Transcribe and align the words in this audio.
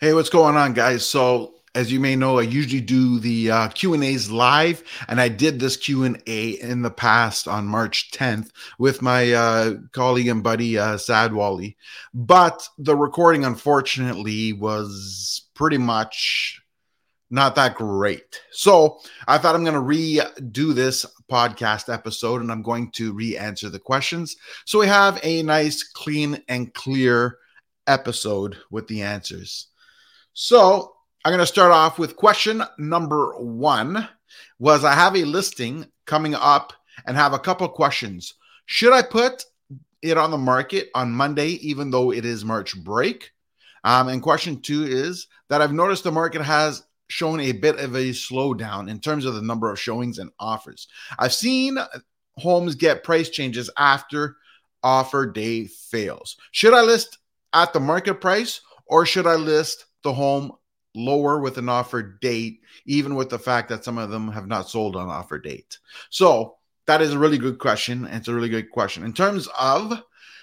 Hey, 0.00 0.12
what's 0.12 0.30
going 0.30 0.56
on, 0.56 0.72
guys? 0.72 1.06
So, 1.06 1.54
as 1.74 1.92
you 1.92 2.00
may 2.00 2.16
know, 2.16 2.38
I 2.38 2.42
usually 2.42 2.80
do 2.80 3.18
the 3.18 3.50
uh, 3.50 3.68
Q 3.68 3.94
and 3.94 4.02
A's 4.04 4.30
live, 4.30 4.82
and 5.08 5.20
I 5.20 5.28
did 5.28 5.60
this 5.60 5.76
Q 5.76 6.04
and 6.04 6.22
A 6.26 6.50
in 6.60 6.82
the 6.82 6.90
past 6.90 7.46
on 7.46 7.66
March 7.66 8.10
10th 8.12 8.50
with 8.78 9.02
my 9.02 9.32
uh, 9.32 9.74
colleague 9.92 10.28
and 10.28 10.42
buddy 10.42 10.78
uh, 10.78 10.96
Saad 10.96 11.32
Wali. 11.32 11.76
But 12.14 12.66
the 12.78 12.96
recording, 12.96 13.44
unfortunately, 13.44 14.52
was 14.54 15.48
pretty 15.54 15.78
much 15.78 16.62
not 17.30 17.54
that 17.56 17.74
great. 17.74 18.40
So 18.52 18.98
I 19.26 19.38
thought 19.38 19.54
I'm 19.54 19.64
going 19.64 19.74
to 19.74 19.80
redo 19.80 20.74
this 20.74 21.04
podcast 21.30 21.92
episode, 21.92 22.40
and 22.40 22.50
I'm 22.50 22.62
going 22.62 22.90
to 22.92 23.12
re-answer 23.12 23.68
the 23.68 23.78
questions, 23.78 24.36
so 24.64 24.78
we 24.78 24.86
have 24.86 25.20
a 25.22 25.42
nice, 25.42 25.82
clean, 25.82 26.42
and 26.48 26.72
clear 26.72 27.38
episode 27.86 28.56
with 28.70 28.88
the 28.88 29.02
answers. 29.02 29.68
So 30.32 30.94
I'm 31.24 31.32
going 31.32 31.40
to 31.40 31.46
start 31.46 31.72
off 31.72 31.98
with 31.98 32.16
question 32.16 32.62
number 32.78 33.32
one 33.38 34.08
was 34.58 34.84
I 34.84 34.92
have 34.92 35.16
a 35.16 35.24
listing 35.24 35.86
coming 36.04 36.34
up 36.34 36.72
and 37.06 37.16
have 37.16 37.32
a 37.32 37.38
couple 37.38 37.68
questions. 37.68 38.34
Should 38.66 38.92
I 38.92 39.02
put 39.02 39.44
it 40.02 40.18
on 40.18 40.30
the 40.30 40.38
market 40.38 40.90
on 40.94 41.10
Monday, 41.10 41.48
even 41.66 41.90
though 41.90 42.12
it 42.12 42.24
is 42.24 42.44
March 42.44 42.76
break? 42.82 43.32
Um, 43.84 44.08
and 44.08 44.22
question 44.22 44.60
two 44.60 44.84
is 44.84 45.28
that 45.48 45.62
I've 45.62 45.72
noticed 45.72 46.04
the 46.04 46.12
market 46.12 46.42
has 46.42 46.84
shown 47.08 47.40
a 47.40 47.52
bit 47.52 47.78
of 47.78 47.94
a 47.94 48.10
slowdown 48.10 48.90
in 48.90 48.98
terms 48.98 49.24
of 49.24 49.34
the 49.34 49.42
number 49.42 49.70
of 49.70 49.78
showings 49.78 50.18
and 50.18 50.30
offers. 50.40 50.88
I've 51.18 51.34
seen 51.34 51.78
homes 52.36 52.74
get 52.74 53.04
price 53.04 53.30
changes 53.30 53.70
after 53.78 54.36
offer 54.82 55.26
day 55.26 55.66
fails. 55.66 56.36
Should 56.52 56.74
I 56.74 56.82
list 56.82 57.18
at 57.52 57.72
the 57.72 57.80
market 57.80 58.20
price 58.20 58.60
or 58.86 59.06
should 59.06 59.26
I 59.26 59.34
list 59.34 59.86
the 60.02 60.12
home 60.12 60.52
lower 60.94 61.40
with 61.40 61.58
an 61.58 61.68
offer 61.68 62.02
date, 62.02 62.60
even 62.86 63.14
with 63.14 63.28
the 63.28 63.38
fact 63.38 63.68
that 63.68 63.84
some 63.84 63.98
of 63.98 64.10
them 64.10 64.30
have 64.32 64.46
not 64.46 64.68
sold 64.68 64.96
on 64.96 65.08
offer 65.08 65.38
date? 65.38 65.78
So 66.10 66.56
that 66.86 67.02
is 67.02 67.12
a 67.12 67.18
really 67.18 67.38
good 67.38 67.58
question. 67.58 68.06
It's 68.06 68.28
a 68.28 68.34
really 68.34 68.48
good 68.48 68.70
question. 68.70 69.04
In 69.04 69.12
terms 69.12 69.48
of 69.58 70.02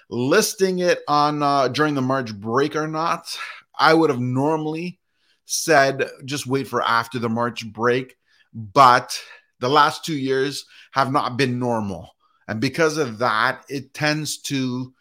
listing 0.09 0.79
it 0.79 0.99
on 1.07 1.41
uh, 1.41 1.69
during 1.69 1.95
the 1.95 2.01
March 2.01 2.35
break 2.35 2.75
or 2.75 2.87
not, 2.87 3.37
I 3.77 3.93
would 3.93 4.09
have 4.09 4.19
normally 4.19 4.99
said 5.45 6.09
just 6.25 6.47
wait 6.47 6.67
for 6.67 6.81
after 6.81 7.19
the 7.19 7.29
March 7.29 7.65
break, 7.71 8.15
but 8.53 9.19
the 9.59 9.69
last 9.69 10.05
two 10.05 10.15
years 10.15 10.65
have 10.91 11.11
not 11.11 11.37
been 11.37 11.59
normal. 11.59 12.09
And 12.47 12.59
because 12.59 12.97
of 12.97 13.19
that, 13.19 13.63
it 13.69 13.93
tends 13.93 14.37
to 14.43 14.93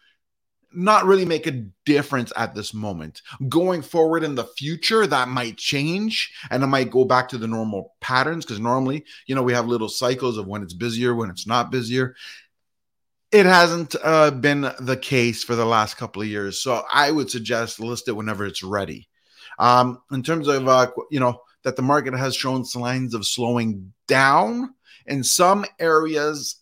not 0.75 1.05
really 1.05 1.25
make 1.25 1.47
a 1.47 1.63
difference 1.85 2.31
at 2.35 2.55
this 2.55 2.73
moment. 2.73 3.21
Going 3.49 3.81
forward 3.81 4.23
in 4.23 4.35
the 4.35 4.45
future, 4.45 5.05
that 5.07 5.27
might 5.27 5.57
change 5.57 6.33
and 6.49 6.63
it 6.63 6.67
might 6.67 6.91
go 6.91 7.05
back 7.05 7.29
to 7.29 7.37
the 7.37 7.47
normal 7.47 7.93
patterns 8.01 8.45
because 8.45 8.59
normally, 8.59 9.05
you 9.25 9.35
know, 9.35 9.43
we 9.43 9.53
have 9.53 9.67
little 9.67 9.89
cycles 9.89 10.37
of 10.37 10.47
when 10.47 10.63
it's 10.63 10.73
busier, 10.73 11.15
when 11.15 11.29
it's 11.29 11.47
not 11.47 11.71
busier. 11.71 12.15
It 13.31 13.45
hasn't 13.45 13.95
uh, 14.03 14.31
been 14.31 14.69
the 14.79 14.97
case 14.97 15.43
for 15.43 15.55
the 15.55 15.65
last 15.65 15.97
couple 15.97 16.21
of 16.21 16.27
years. 16.27 16.61
So 16.61 16.83
I 16.91 17.11
would 17.11 17.31
suggest 17.31 17.79
list 17.79 18.07
it 18.07 18.13
whenever 18.13 18.45
it's 18.45 18.63
ready. 18.63 19.09
Um, 19.59 20.01
in 20.11 20.23
terms 20.23 20.47
of, 20.47 20.67
uh, 20.67 20.91
you 21.09 21.19
know, 21.19 21.41
that 21.63 21.75
the 21.75 21.81
market 21.81 22.13
has 22.13 22.35
shown 22.35 22.65
signs 22.65 23.13
of 23.13 23.25
slowing 23.25 23.93
down 24.07 24.73
in 25.05 25.23
some 25.23 25.65
areas, 25.79 26.57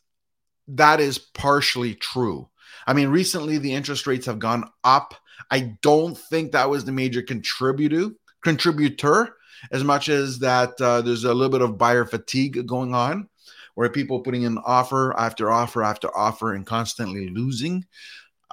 that 0.68 1.00
is 1.00 1.18
partially 1.18 1.96
true. 1.96 2.48
I 2.88 2.94
mean, 2.94 3.10
recently 3.10 3.58
the 3.58 3.74
interest 3.74 4.08
rates 4.08 4.26
have 4.26 4.40
gone 4.40 4.70
up. 4.84 5.16
I 5.50 5.76
don't 5.82 6.18
think 6.18 6.52
that 6.52 6.70
was 6.70 6.86
the 6.86 6.92
major 6.92 7.22
contributor 7.22 8.10
contributor 8.44 9.36
as 9.72 9.84
much 9.84 10.10
as 10.10 10.40
that 10.40 10.80
uh, 10.82 11.02
there's 11.02 11.24
a 11.24 11.34
little 11.34 11.52
bit 11.52 11.62
of 11.62 11.78
buyer 11.78 12.06
fatigue 12.06 12.66
going 12.66 12.96
on 12.96 13.30
where 13.76 13.90
people 13.90 14.22
putting 14.22 14.44
in 14.44 14.58
offer 14.60 15.18
after 15.18 15.52
offer 15.52 15.84
after 15.84 16.16
offer 16.18 16.54
and 16.54 16.66
constantly 16.66 17.30
losing 17.30 17.86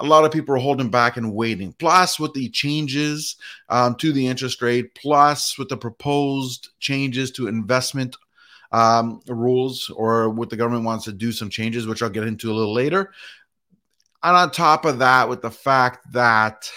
a 0.01 0.05
lot 0.05 0.25
of 0.25 0.33
people 0.33 0.55
are 0.55 0.59
holding 0.59 0.91
back 0.91 1.17
and 1.17 1.35
waiting. 1.35 1.73
Plus, 1.79 2.19
with 2.19 2.33
the 2.35 2.49
changes 2.51 3.37
um, 3.69 3.95
to 3.97 4.13
the 4.13 4.27
interest 4.27 4.63
rate, 4.63 4.95
plus 4.95 5.59
with 5.59 5.69
the 5.69 5.77
proposed 5.77 6.69
changes 6.79 7.31
to 7.33 7.49
investment 7.49 8.17
um, 8.71 9.21
rules, 9.27 9.91
or 9.91 10.29
what 10.31 10.51
the 10.51 10.57
government 10.57 10.85
wants 10.85 11.05
to 11.07 11.13
do 11.13 11.33
some 11.33 11.49
changes, 11.49 11.87
which 11.87 12.03
I'll 12.03 12.11
get 12.11 12.25
into 12.25 12.51
a 12.51 12.55
little 12.55 12.75
later. 12.75 13.13
And 14.23 14.37
on 14.37 14.51
top 14.51 14.85
of 14.85 14.99
that, 14.99 15.29
with 15.29 15.43
the 15.43 15.51
fact 15.51 16.13
that 16.13 16.71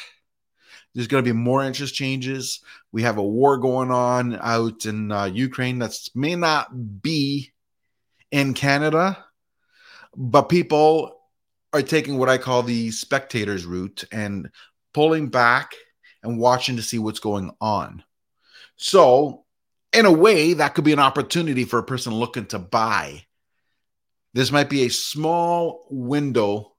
there's 0.94 1.08
going 1.08 1.24
to 1.24 1.34
be 1.34 1.38
more 1.38 1.64
interest 1.64 1.96
changes, 1.96 2.62
we 2.92 3.04
have 3.04 3.18
a 3.18 3.24
war 3.24 3.58
going 3.58 3.92
on 3.92 4.38
out 4.42 4.86
in 4.86 5.12
uh, 5.12 5.26
Ukraine 5.26 5.80
that 5.80 5.98
may 6.14 6.36
not 6.36 7.02
be 7.02 7.52
in 8.32 8.54
Canada, 8.54 9.26
but 10.16 10.50
people 10.50 11.18
are 11.74 11.82
taking 11.82 12.18
what 12.18 12.30
I 12.30 12.38
call 12.38 12.64
the 12.64 12.92
spectators 12.92 13.66
route 13.66 14.04
and 14.12 14.50
pulling 14.94 15.30
back 15.30 15.72
and 16.22 16.38
watching 16.38 16.76
to 16.76 16.84
see 16.84 17.00
what's 17.00 17.20
going 17.20 17.52
on. 17.62 18.04
So, 18.76 19.46
in 19.94 20.06
a 20.06 20.12
way, 20.12 20.54
that 20.54 20.76
could 20.76 20.84
be 20.84 20.94
an 20.94 21.00
opportunity 21.00 21.66
for 21.66 21.80
a 21.80 21.84
person 21.84 22.14
looking 22.14 22.46
to 22.48 22.60
buy. 22.60 23.26
This 24.34 24.52
might 24.52 24.70
be 24.70 24.84
a 24.84 24.90
small 24.90 25.86
window 25.90 26.71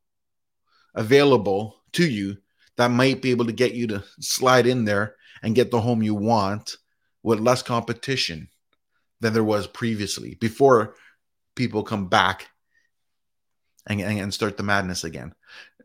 available 0.94 1.76
to 1.92 2.06
you 2.06 2.36
that 2.76 2.90
might 2.90 3.22
be 3.22 3.30
able 3.30 3.46
to 3.46 3.52
get 3.52 3.74
you 3.74 3.86
to 3.86 4.02
slide 4.20 4.66
in 4.66 4.84
there 4.84 5.16
and 5.42 5.54
get 5.54 5.70
the 5.70 5.80
home 5.80 6.02
you 6.02 6.14
want 6.14 6.76
with 7.22 7.40
less 7.40 7.62
competition 7.62 8.48
than 9.20 9.32
there 9.32 9.44
was 9.44 9.66
previously 9.66 10.34
before 10.36 10.96
people 11.54 11.82
come 11.82 12.08
back 12.08 12.48
and, 13.86 14.00
and 14.00 14.34
start 14.34 14.56
the 14.56 14.62
madness 14.62 15.04
again. 15.04 15.34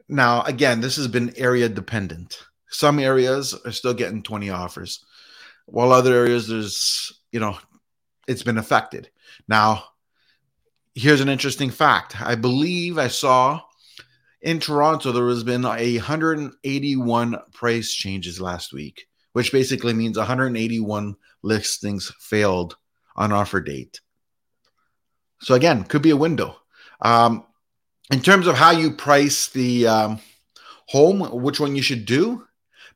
Now, 0.08 0.44
again, 0.44 0.82
this 0.82 0.96
has 0.96 1.08
been 1.08 1.34
area 1.38 1.68
dependent. 1.68 2.40
Some 2.70 3.00
areas 3.00 3.54
are 3.66 3.72
still 3.72 3.94
getting 3.94 4.24
20 4.24 4.50
offers, 4.50 5.06
while 5.66 5.92
other 5.92 6.14
areas 6.14 6.48
there's, 6.48 7.22
you 7.32 7.40
know, 7.40 7.58
it's 8.28 8.44
been 8.44 8.58
affected. 8.58 9.10
Now, 9.48 9.84
here's 10.96 11.22
an 11.22 11.30
interesting 11.30 11.70
fact. 11.70 12.20
I 12.22 12.36
believe 12.36 12.98
I 12.98 13.08
saw 13.08 13.62
in 14.48 14.62
Toronto 14.62 15.12
there 15.12 15.28
has 15.28 15.44
been 15.44 15.66
a 15.66 15.98
181 15.98 17.38
price 17.52 17.94
changes 17.94 18.40
last 18.40 18.72
week, 18.72 19.06
which 19.34 19.52
basically 19.52 19.92
means 19.92 20.18
181 20.18 21.18
listings 21.44 22.14
failed 22.18 22.78
on 23.18 23.34
offer 23.34 23.60
date. 23.60 24.00
So 25.42 25.54
again, 25.54 25.84
could 25.84 26.02
be 26.02 26.12
a 26.12 26.16
window. 26.16 26.56
Um, 27.02 27.44
in 28.10 28.22
terms 28.22 28.48
of 28.48 28.56
how 28.56 28.72
you 28.72 28.92
price 28.92 29.50
the 29.50 29.86
um, 29.86 30.20
home, 30.86 31.20
which 31.42 31.60
one 31.60 31.76
you 31.76 31.82
should 31.82 32.06
do, 32.06 32.48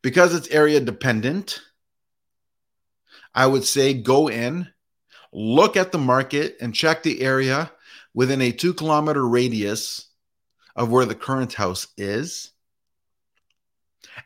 because 0.02 0.34
it's 0.34 0.48
area 0.52 0.80
dependent, 0.80 1.60
I 3.36 3.46
would 3.46 3.66
say 3.66 3.94
go 3.94 4.30
in, 4.30 4.70
look 5.34 5.76
at 5.76 5.92
the 5.92 5.98
market, 5.98 6.56
and 6.62 6.74
check 6.74 7.04
the 7.04 7.20
area 7.20 7.74
within 8.14 8.40
a 8.40 8.54
two 8.54 8.74
kilometer 8.74 9.28
radius 9.28 10.11
of 10.76 10.92
where 10.92 11.06
the 11.06 11.16
current 11.16 11.54
house 11.54 11.88
is. 11.98 12.52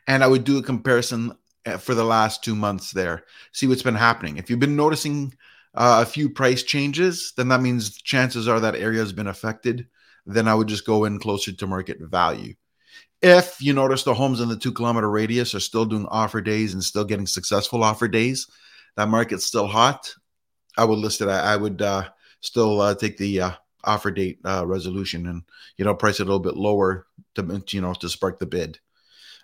And 0.06 0.22
I 0.22 0.26
would 0.26 0.44
do 0.44 0.58
a 0.58 0.62
comparison 0.62 1.36
uh, 1.64 1.78
for 1.78 1.94
the 1.94 2.04
last 2.04 2.44
two 2.44 2.54
months 2.54 2.92
there, 2.92 3.24
see 3.52 3.66
what's 3.66 3.82
been 3.82 3.94
happening. 3.94 4.36
If 4.36 4.50
you've 4.50 4.58
been 4.58 4.76
noticing 4.76 5.34
uh, 5.74 6.04
a 6.06 6.10
few 6.10 6.30
price 6.30 6.62
changes, 6.62 7.32
then 7.36 7.48
that 7.48 7.60
means 7.60 8.00
chances 8.02 8.48
are 8.48 8.60
that 8.60 8.76
area 8.76 9.00
has 9.00 9.12
been 9.12 9.26
affected 9.26 9.86
then 10.26 10.48
I 10.48 10.54
would 10.54 10.66
just 10.66 10.84
go 10.84 11.04
in 11.04 11.18
closer 11.18 11.52
to 11.52 11.66
market 11.66 11.98
value. 12.00 12.54
If 13.22 13.62
you 13.62 13.72
notice 13.72 14.02
the 14.02 14.12
homes 14.12 14.40
in 14.40 14.48
the 14.48 14.56
two 14.56 14.72
kilometer 14.72 15.08
radius 15.08 15.54
are 15.54 15.60
still 15.60 15.86
doing 15.86 16.06
offer 16.06 16.40
days 16.40 16.74
and 16.74 16.84
still 16.84 17.04
getting 17.04 17.26
successful 17.26 17.82
offer 17.82 18.08
days, 18.08 18.46
that 18.96 19.08
market's 19.08 19.46
still 19.46 19.66
hot. 19.66 20.12
I 20.76 20.84
would 20.84 20.98
list 20.98 21.22
it. 21.22 21.28
I, 21.28 21.54
I 21.54 21.56
would 21.56 21.80
uh, 21.80 22.08
still 22.40 22.80
uh, 22.80 22.94
take 22.94 23.16
the 23.16 23.40
uh, 23.40 23.50
offer 23.86 24.10
date 24.10 24.38
uh, 24.44 24.66
resolution 24.66 25.26
and 25.26 25.42
you 25.76 25.84
know 25.84 25.94
price 25.94 26.20
it 26.20 26.24
a 26.24 26.26
little 26.26 26.40
bit 26.40 26.56
lower 26.56 27.06
to 27.34 27.62
you 27.68 27.80
know 27.80 27.94
to 27.94 28.08
spark 28.08 28.38
the 28.38 28.46
bid. 28.46 28.78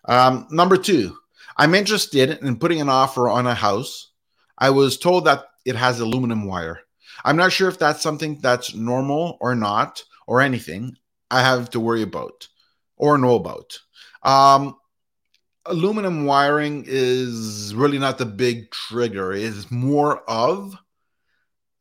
Um, 0.05 0.47
number 0.51 0.77
two, 0.77 1.17
I'm 1.57 1.75
interested 1.75 2.31
in 2.43 2.57
putting 2.59 2.81
an 2.81 2.89
offer 2.89 3.29
on 3.29 3.47
a 3.47 3.55
house. 3.55 4.11
I 4.59 4.71
was 4.71 4.99
told 4.99 5.27
that 5.27 5.45
it 5.65 5.77
has 5.77 6.01
aluminum 6.01 6.47
wire. 6.47 6.81
I'm 7.25 7.37
not 7.37 7.53
sure 7.53 7.69
if 7.69 7.79
that's 7.79 8.03
something 8.03 8.39
that's 8.41 8.75
normal 8.75 9.39
or 9.41 9.55
not 9.55 10.03
or 10.27 10.41
anything 10.41 10.97
I 11.31 11.41
have 11.41 11.71
to 11.71 11.81
worry 11.81 12.03
about 12.03 12.49
or 12.97 13.19
know 13.19 13.37
about. 13.37 13.79
Um, 14.23 14.77
aluminum 15.67 16.25
wiring 16.25 16.85
is 16.87 17.75
really 17.75 17.99
not 17.99 18.19
the 18.19 18.27
big 18.27 18.71
trigger. 18.71 19.33
It's 19.33 19.71
more 19.71 20.23
of 20.29 20.77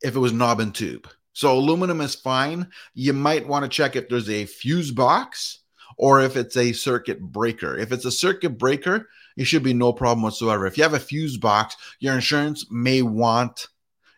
if 0.02 0.16
it 0.16 0.18
was 0.18 0.32
knob 0.32 0.60
and 0.60 0.74
tube. 0.74 1.08
So 1.32 1.52
aluminum 1.52 2.00
is 2.00 2.14
fine. 2.14 2.68
You 2.94 3.12
might 3.12 3.46
want 3.46 3.64
to 3.64 3.68
check 3.68 3.96
if 3.96 4.08
there's 4.08 4.28
a 4.28 4.46
fuse 4.46 4.90
box 4.90 5.60
or 5.96 6.20
if 6.20 6.36
it's 6.36 6.56
a 6.56 6.72
circuit 6.72 7.20
breaker. 7.20 7.76
If 7.76 7.92
it's 7.92 8.04
a 8.04 8.10
circuit 8.10 8.58
breaker, 8.58 9.08
it 9.36 9.44
should 9.44 9.62
be 9.62 9.74
no 9.74 9.92
problem 9.92 10.22
whatsoever. 10.22 10.66
If 10.66 10.76
you 10.76 10.82
have 10.82 10.94
a 10.94 11.00
fuse 11.00 11.38
box, 11.38 11.76
your 12.00 12.14
insurance 12.14 12.66
may 12.70 13.02
want 13.02 13.66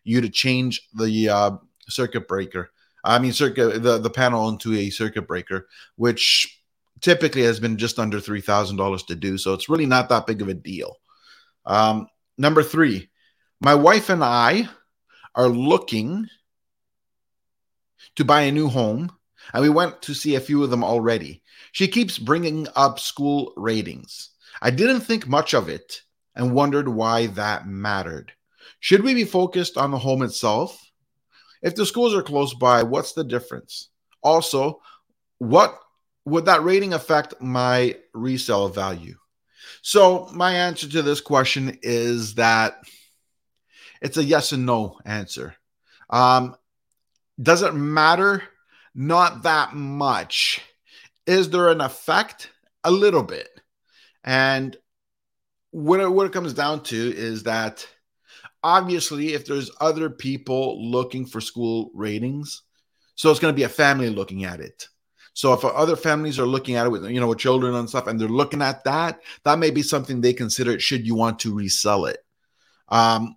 you 0.03 0.21
to 0.21 0.29
change 0.29 0.89
the 0.95 1.29
uh, 1.29 1.51
circuit 1.89 2.27
breaker. 2.27 2.71
I 3.05 3.19
mean, 3.19 3.33
circuit 3.33 3.83
the, 3.83 3.99
the 3.99 4.11
panel 4.11 4.49
into 4.49 4.75
a 4.75 4.91
circuit 4.91 5.27
breaker, 5.29 5.69
which 5.97 6.63
typically 7.01 7.43
has 7.43 7.61
been 7.61 7.77
just 7.77 7.99
under 7.99 8.19
three 8.19 8.41
thousand 8.41 8.77
dollars 8.77 9.03
to 9.05 9.15
do. 9.15 9.37
So 9.39 9.53
it's 9.53 9.69
really 9.69 9.87
not 9.87 10.09
that 10.09 10.27
big 10.27 10.43
of 10.43 10.49
a 10.49 10.55
deal. 10.55 10.97
Um, 11.67 12.09
number 12.39 12.63
three, 12.63 13.11
my 13.61 13.75
wife 13.75 14.09
and 14.09 14.25
I 14.25 14.69
are 15.35 15.49
looking 15.49 16.29
to 18.17 18.25
buy 18.25 18.43
a 18.43 18.53
new 18.53 18.69
home, 18.69 19.13
and 19.53 19.63
we 19.63 19.69
went 19.69 20.03
to 20.03 20.15
see 20.15 20.35
a 20.35 20.41
few 20.41 20.63
of 20.63 20.71
them 20.71 20.85
already. 20.85 21.43
She 21.73 21.89
keeps 21.89 22.19
bringing 22.19 22.69
up 22.75 22.99
school 23.01 23.53
ratings. 23.57 24.31
I 24.63 24.71
didn't 24.71 25.01
think 25.01 25.27
much 25.27 25.55
of 25.55 25.69
it 25.69 26.03
and 26.35 26.55
wondered 26.55 26.89
why 26.89 27.27
that 27.29 27.67
mattered. 27.67 28.33
Should 28.81 29.03
we 29.03 29.15
be 29.15 29.25
focused 29.25 29.77
on 29.77 29.91
the 29.91 29.99
home 29.99 30.23
itself? 30.23 30.81
If 31.63 31.75
the 31.75 31.87
schools 31.87 32.15
are 32.15 32.23
close 32.23 32.55
by, 32.55 32.83
what's 32.83 33.13
the 33.13 33.25
difference? 33.25 33.89
Also, 34.23 34.81
what 35.39 35.79
would 36.25 36.47
that 36.47 36.63
rating 36.63 36.95
affect 36.95 37.41
my 37.41 37.97
resale 38.13 38.69
value? 38.69 39.17
So, 39.83 40.29
my 40.33 40.55
answer 40.55 40.89
to 40.89 41.03
this 41.03 41.21
question 41.21 41.79
is 41.83 42.35
that 42.35 42.79
it's 44.01 44.17
a 44.17 44.25
yes 44.25 44.53
and 44.53 44.67
no 44.67 44.99
answer. 45.05 45.55
Um, 46.11 46.57
does 47.41 47.63
it 47.63 47.75
matter? 47.75 48.43
Not 48.95 49.43
that 49.43 49.75
much. 49.75 50.61
Is 51.27 51.51
there 51.51 51.69
an 51.69 51.81
effect? 51.81 52.51
A 52.85 52.91
little 52.91 53.23
bit. 53.23 53.49
And 54.23 54.77
what 55.71 56.01
it, 56.01 56.09
what 56.09 56.27
it 56.27 56.33
comes 56.33 56.55
down 56.55 56.83
to 56.85 56.97
is 56.97 57.45
that 57.45 57.87
obviously, 58.63 59.35
if 59.35 59.47
there's 59.47 59.71
other 59.81 60.11
people 60.11 60.91
looking 60.91 61.27
for 61.27 61.41
school 61.41 61.91
ratings, 61.95 62.63
so 63.15 63.31
it's 63.31 63.41
going 63.41 63.53
to 63.53 63.57
be 63.57 63.65
a 63.65 63.69
family 63.69 64.11
looking 64.11 64.45
at 64.45 64.61
it. 64.61 64.89
So 65.35 65.53
if 65.53 65.65
other 65.65 65.97
families 65.97 66.39
are 66.39 66.47
looking 66.47 66.77
at 66.77 66.87
it 66.87 66.91
with 66.91 67.05
you 67.07 67.21
know 67.21 67.27
with 67.27 67.39
children 67.39 67.75
and 67.75 67.89
stuff, 67.89 68.07
and 68.07 68.21
they're 68.21 68.29
looking 68.29 68.63
at 68.63 68.85
that, 68.85 69.21
that 69.45 69.59
may 69.59 69.71
be 69.71 69.83
something 69.83 70.21
they 70.21 70.33
consider. 70.33 70.79
Should 70.79 71.07
you 71.07 71.17
want 71.17 71.41
to 71.41 71.55
resell 71.55 72.07
it? 72.07 72.19
Um, 72.89 73.37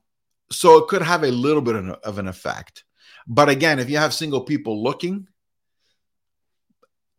so 0.51 0.77
it 0.77 0.87
could 0.87 1.01
have 1.01 1.23
a 1.23 1.31
little 1.31 1.61
bit 1.61 1.75
of 1.75 2.19
an 2.19 2.27
effect. 2.27 2.83
But 3.27 3.49
again, 3.49 3.79
if 3.79 3.89
you 3.89 3.97
have 3.97 4.13
single 4.13 4.41
people 4.41 4.81
looking, 4.81 5.27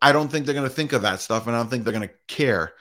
I 0.01 0.13
don't 0.13 0.31
think 0.31 0.47
they're 0.47 0.55
going 0.55 0.69
to 0.69 0.75
think 0.75 0.93
of 0.93 1.03
that 1.03 1.21
stuff, 1.21 1.47
and 1.47 1.55
I 1.55 1.59
don't 1.59 1.69
think 1.69 1.85
they're 1.85 1.93
going 1.93 2.09
to 2.09 2.15
care. 2.27 2.73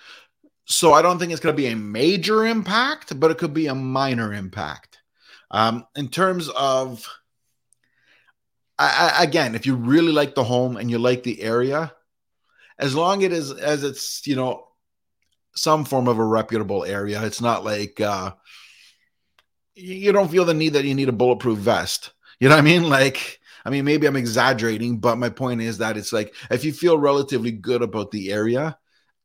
So 0.66 0.94
I 0.94 1.02
don't 1.02 1.20
think 1.20 1.32
it's 1.32 1.42
going 1.42 1.56
to 1.56 1.62
be 1.62 1.68
a 1.68 1.76
major 1.76 2.46
impact, 2.46 3.20
but 3.20 3.32
it 3.32 3.38
could 3.38 3.54
be 3.54 3.68
a 3.68 3.76
minor 3.76 4.34
impact. 4.34 5.00
Um, 5.50 5.86
in 5.96 6.10
terms 6.10 6.50
of, 6.50 7.08
I, 8.78 9.16
I, 9.18 9.24
again, 9.24 9.56
if 9.56 9.66
you 9.66 9.76
really 9.76 10.12
like 10.12 10.36
the 10.36 10.44
home 10.44 10.78
and 10.78 10.92
you 10.92 11.00
like 11.00 11.24
the 11.24 11.42
area, 11.42 11.94
as 12.78 12.94
long 12.96 13.22
it 13.22 13.32
is 13.32 13.52
as 13.52 13.84
it's 13.84 14.28
you 14.28 14.36
know 14.36 14.68
some 15.56 15.84
form 15.86 16.08
of 16.08 16.20
a 16.20 16.24
reputable 16.24 16.84
area, 16.84 17.24
it's 17.24 17.42
not 17.42 17.66
like 17.66 18.00
uh, 18.00 18.34
you 19.74 20.12
don't 20.12 20.30
feel 20.30 20.46
the 20.46 20.54
need 20.54 20.74
that 20.74 20.86
you 20.86 20.94
need 20.94 21.10
a 21.10 21.14
bulletproof 21.14 21.58
vest. 21.58 22.12
You 22.40 22.50
know 22.50 22.56
what 22.56 22.62
I 22.62 22.66
mean? 22.66 22.90
Like, 22.90 23.40
I 23.66 23.70
mean, 23.70 23.86
maybe 23.86 24.08
I'm 24.08 24.16
exaggerating, 24.16 25.00
but 25.00 25.18
my 25.18 25.30
point 25.30 25.62
is 25.62 25.80
that 25.80 25.98
it's 25.98 26.14
like 26.14 26.34
if 26.50 26.64
you 26.64 26.72
feel 26.72 26.98
relatively 26.98 27.52
good 27.52 27.82
about 27.82 28.12
the 28.12 28.32
area, 28.32 28.78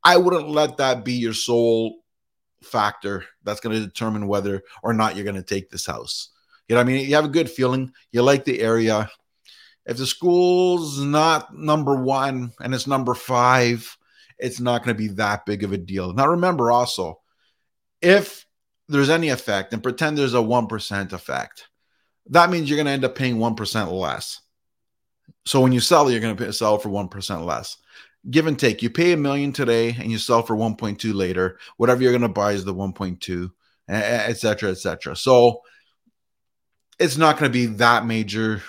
I 0.03 0.17
wouldn't 0.17 0.49
let 0.49 0.79
that 0.79 1.05
be 1.05 1.15
your 1.15 1.35
sole 1.35 2.03
factor 2.63 3.25
that's 3.45 3.61
going 3.61 3.75
to 3.77 3.87
determine 3.87 4.27
whether 4.27 4.63
or 4.83 4.95
not 4.95 5.15
you're 5.15 5.25
going 5.25 5.37
to 5.37 5.43
take 5.43 5.71
this 5.71 5.87
house. 5.87 6.31
You 6.69 6.75
know 6.75 6.81
what 6.81 6.89
I 6.89 6.93
mean? 6.93 7.09
You 7.09 7.15
have 7.17 7.25
a 7.25 7.29
good 7.29 7.51
feeling, 7.51 7.93
you 8.13 8.23
like 8.23 8.45
the 8.45 8.61
area. 8.61 9.11
If 9.85 9.97
the 9.97 10.07
school's 10.07 10.99
not 11.01 11.55
number 11.55 12.03
one 12.03 12.53
and 12.61 12.75
it's 12.75 12.87
number 12.87 13.15
five, 13.15 13.97
it's 14.39 14.61
not 14.61 14.85
going 14.85 14.97
to 14.97 15.03
be 15.03 15.15
that 15.15 15.45
big 15.45 15.65
of 15.65 15.73
a 15.73 15.79
deal. 15.79 16.13
Now, 16.13 16.29
remember 16.29 16.71
also, 16.71 17.21
if 18.01 18.47
there's 18.89 19.11
any 19.11 19.29
effect 19.29 19.73
and 19.73 19.83
pretend 19.83 20.17
there's 20.17 20.35
a 20.35 20.39
1% 20.39 21.13
effect, 21.13 21.69
that 22.27 22.51
means 22.51 22.69
you're 22.69 22.77
going 22.77 22.87
to 22.87 22.93
end 22.93 23.05
up 23.05 23.15
paying 23.15 23.37
1% 23.37 23.93
less. 23.93 24.41
So 25.45 25.61
when 25.61 25.73
you 25.73 25.81
sell, 25.81 26.11
you're 26.11 26.21
going 26.21 26.37
to 26.37 26.53
sell 26.53 26.79
for 26.79 26.89
1% 26.89 27.45
less. 27.45 27.77
Give 28.31 28.47
and 28.47 28.59
take. 28.59 28.83
You 28.83 28.91
pay 28.91 29.13
a 29.13 29.17
million 29.17 29.53
today 29.53 29.97
and 29.99 30.11
you 30.11 30.19
sell 30.19 30.43
for 30.43 30.57
1.2 30.57 31.13
later. 31.13 31.59
Whatever 31.77 32.03
you're 32.03 32.13
going 32.13 32.23
to 32.23 32.29
buy 32.29 32.53
is 32.53 32.65
the 32.65 32.75
1.2, 32.75 33.51
etc., 33.89 34.71
etc. 34.71 35.17
So 35.17 35.63
it's 37.01 37.17
not 37.17 37.39
going 37.39 37.51
to 37.51 37.53
be 37.53 37.67
that 37.67 38.07
major, 38.07 38.63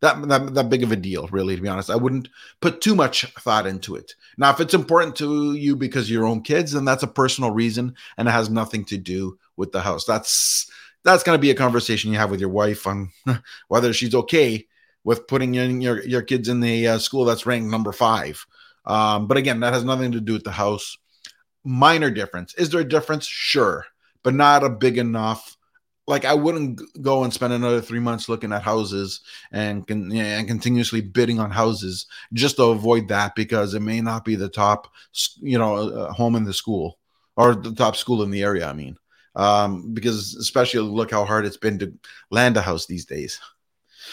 that, 0.00 0.26
that, 0.28 0.54
that 0.54 0.68
big 0.68 0.82
of 0.82 0.90
a 0.90 0.96
deal, 0.96 1.28
really, 1.28 1.54
to 1.54 1.62
be 1.62 1.68
honest. 1.68 1.90
I 1.90 1.96
wouldn't 1.96 2.28
put 2.60 2.80
too 2.80 2.96
much 2.96 3.24
thought 3.34 3.68
into 3.68 3.94
it. 3.94 4.16
Now, 4.36 4.50
if 4.50 4.58
it's 4.58 4.74
important 4.74 5.14
to 5.16 5.54
you 5.54 5.76
because 5.76 6.10
your 6.10 6.26
own 6.26 6.42
kids, 6.42 6.72
then 6.72 6.84
that's 6.84 7.04
a 7.04 7.08
personal 7.08 7.52
reason 7.52 7.94
and 8.18 8.26
it 8.26 8.32
has 8.32 8.50
nothing 8.50 8.84
to 8.86 8.98
do 8.98 9.38
with 9.56 9.70
the 9.70 9.80
house. 9.80 10.04
That's 10.04 10.68
that's 11.04 11.22
going 11.22 11.36
to 11.36 11.40
be 11.42 11.50
a 11.50 11.54
conversation 11.54 12.12
you 12.12 12.18
have 12.18 12.30
with 12.30 12.40
your 12.40 12.48
wife 12.48 12.86
on 12.86 13.10
whether 13.68 13.92
she's 13.92 14.14
okay 14.14 14.66
with 15.04 15.26
putting 15.26 15.54
your 15.54 15.66
your, 15.66 16.02
your 16.04 16.22
kids 16.22 16.48
in 16.48 16.60
the 16.60 16.88
uh, 16.88 16.98
school 16.98 17.24
that's 17.24 17.46
ranked 17.46 17.70
number 17.70 17.92
five. 17.92 18.44
Um, 18.84 19.26
but 19.26 19.36
again, 19.36 19.60
that 19.60 19.74
has 19.74 19.84
nothing 19.84 20.12
to 20.12 20.20
do 20.20 20.32
with 20.32 20.44
the 20.44 20.52
house. 20.52 20.96
Minor 21.64 22.10
difference. 22.10 22.54
Is 22.54 22.70
there 22.70 22.80
a 22.80 22.88
difference? 22.88 23.26
Sure, 23.26 23.84
but 24.22 24.34
not 24.34 24.64
a 24.64 24.68
big 24.70 24.98
enough. 24.98 25.56
Like 26.08 26.24
I 26.24 26.34
wouldn't 26.34 26.80
go 27.00 27.22
and 27.22 27.32
spend 27.32 27.52
another 27.52 27.80
three 27.80 28.00
months 28.00 28.28
looking 28.28 28.52
at 28.52 28.62
houses 28.62 29.20
and 29.52 29.88
and 29.88 30.48
continuously 30.48 31.00
bidding 31.00 31.38
on 31.38 31.52
houses 31.52 32.06
just 32.32 32.56
to 32.56 32.64
avoid 32.64 33.08
that 33.08 33.36
because 33.36 33.74
it 33.74 33.80
may 33.80 34.00
not 34.00 34.24
be 34.24 34.34
the 34.34 34.48
top, 34.48 34.88
you 35.40 35.58
know, 35.58 35.76
uh, 35.76 36.12
home 36.12 36.34
in 36.34 36.44
the 36.44 36.52
school 36.52 36.98
or 37.36 37.54
the 37.54 37.72
top 37.72 37.94
school 37.94 38.24
in 38.24 38.32
the 38.32 38.42
area. 38.42 38.66
I 38.66 38.72
mean, 38.72 38.98
um, 39.34 39.94
because 39.94 40.34
especially 40.36 40.80
look 40.80 41.10
how 41.10 41.24
hard 41.24 41.46
it's 41.46 41.56
been 41.56 41.78
to 41.78 41.92
land 42.30 42.56
a 42.56 42.62
house 42.62 42.86
these 42.86 43.04
days. 43.04 43.40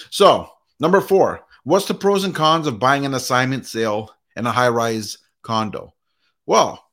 So, 0.10 0.50
number 0.80 1.02
four, 1.02 1.46
what's 1.64 1.88
the 1.88 1.94
pros 1.94 2.24
and 2.24 2.36
cons 2.36 2.68
of 2.68 2.80
buying 2.80 3.06
an 3.06 3.14
assignment 3.14 3.66
sale 3.66 4.12
in 4.36 4.46
a 4.46 4.52
high 4.52 4.70
rise 4.70 5.18
condo? 5.42 5.94
Well, 6.46 6.86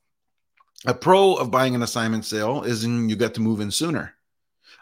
a 0.85 0.95
pro 0.95 1.35
of 1.35 1.51
buying 1.51 1.75
an 1.75 1.83
assignment 1.83 2.25
sale 2.25 2.63
is 2.63 2.85
you 2.85 3.17
get 3.17 3.35
to 3.35 3.41
move 3.41 3.61
in 3.61 3.71
sooner. 3.71 4.15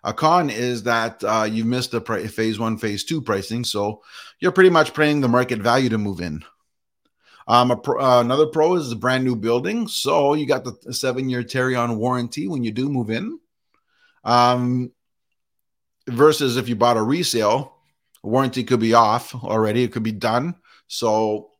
A 0.02 0.12
con 0.12 0.50
is 0.50 0.82
that 0.82 1.24
uh, 1.24 1.48
you 1.50 1.64
missed 1.64 1.92
the 1.92 2.00
phase 2.30 2.58
one, 2.58 2.76
phase 2.76 3.04
two 3.04 3.22
pricing, 3.22 3.64
so 3.64 4.02
you're 4.38 4.52
pretty 4.52 4.68
much 4.68 4.92
paying 4.92 5.22
the 5.22 5.28
market 5.28 5.60
value 5.60 5.88
to 5.88 5.96
move 5.96 6.20
in. 6.20 6.44
Um, 7.46 7.78
pro, 7.82 8.00
uh, 8.00 8.20
another 8.20 8.46
pro 8.46 8.74
is 8.74 8.90
a 8.90 8.96
brand 8.96 9.24
new 9.24 9.36
building, 9.36 9.86
so 9.86 10.34
you 10.34 10.46
got 10.46 10.64
the 10.64 10.92
seven 10.92 11.28
year 11.28 11.42
Tarion 11.42 11.96
warranty 11.96 12.48
when 12.48 12.64
you 12.64 12.72
do 12.72 12.88
move 12.88 13.10
in. 13.10 13.38
Um, 14.24 14.92
versus 16.06 16.56
if 16.56 16.68
you 16.68 16.76
bought 16.76 16.96
a 16.96 17.02
resale, 17.02 17.76
warranty 18.22 18.64
could 18.64 18.80
be 18.80 18.94
off 18.94 19.34
already; 19.34 19.82
it 19.82 19.92
could 19.92 20.02
be 20.02 20.12
done. 20.12 20.54
So 20.86 21.50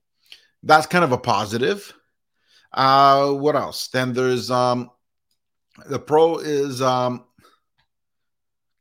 that's 0.62 0.86
kind 0.86 1.04
of 1.04 1.12
a 1.12 1.18
positive. 1.18 1.92
Uh, 2.72 3.32
what 3.32 3.54
else? 3.54 3.88
Then 3.88 4.14
there's 4.14 4.50
um, 4.50 4.90
the 5.86 5.98
pro 5.98 6.38
is 6.38 6.80
um, 6.80 7.24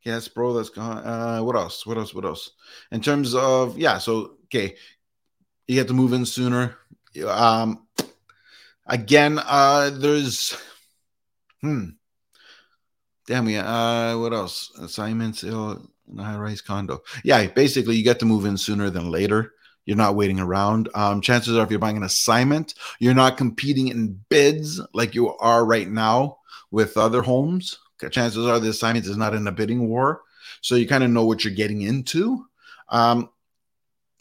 yes, 0.04 0.26
pro. 0.26 0.54
That's 0.54 0.70
gone. 0.70 0.98
Uh, 0.98 1.42
what 1.42 1.56
else? 1.56 1.86
What 1.86 1.98
else? 1.98 2.14
What 2.14 2.24
else? 2.24 2.50
In 2.90 3.00
terms 3.00 3.34
of 3.34 3.78
yeah, 3.78 3.98
so 3.98 4.36
okay, 4.44 4.76
you 5.66 5.76
get 5.76 5.88
to 5.88 5.94
move 5.94 6.12
in 6.12 6.26
sooner 6.26 6.76
um, 7.26 7.86
again, 8.86 9.38
uh, 9.38 9.90
there's, 9.90 10.56
hmm, 11.60 11.90
damn 13.26 13.48
yeah. 13.48 13.64
Uh, 13.64 14.18
what 14.18 14.32
else? 14.32 14.72
Assignments, 14.80 15.44
uh, 15.44 15.76
high 16.18 16.36
rise 16.36 16.60
condo. 16.60 17.02
Yeah, 17.22 17.46
basically, 17.46 17.96
you 17.96 18.04
get 18.04 18.18
to 18.20 18.26
move 18.26 18.44
in 18.44 18.56
sooner 18.56 18.90
than 18.90 19.10
later. 19.10 19.52
You're 19.86 19.96
not 19.96 20.16
waiting 20.16 20.40
around. 20.40 20.88
Um, 20.94 21.20
chances 21.20 21.56
are, 21.56 21.62
if 21.62 21.70
you're 21.70 21.78
buying 21.78 21.96
an 21.96 22.04
assignment, 22.04 22.74
you're 22.98 23.14
not 23.14 23.36
competing 23.36 23.88
in 23.88 24.18
bids 24.30 24.80
like 24.94 25.14
you 25.14 25.36
are 25.36 25.64
right 25.64 25.88
now 25.88 26.38
with 26.70 26.96
other 26.96 27.22
homes. 27.22 27.78
Chances 28.10 28.46
are 28.46 28.58
the 28.58 28.70
assignment 28.70 29.06
is 29.06 29.16
not 29.16 29.34
in 29.34 29.46
a 29.46 29.52
bidding 29.52 29.88
war, 29.88 30.22
so 30.60 30.74
you 30.74 30.86
kind 30.86 31.04
of 31.04 31.10
know 31.10 31.24
what 31.24 31.44
you're 31.44 31.54
getting 31.54 31.82
into. 31.82 32.46
Um, 32.88 33.30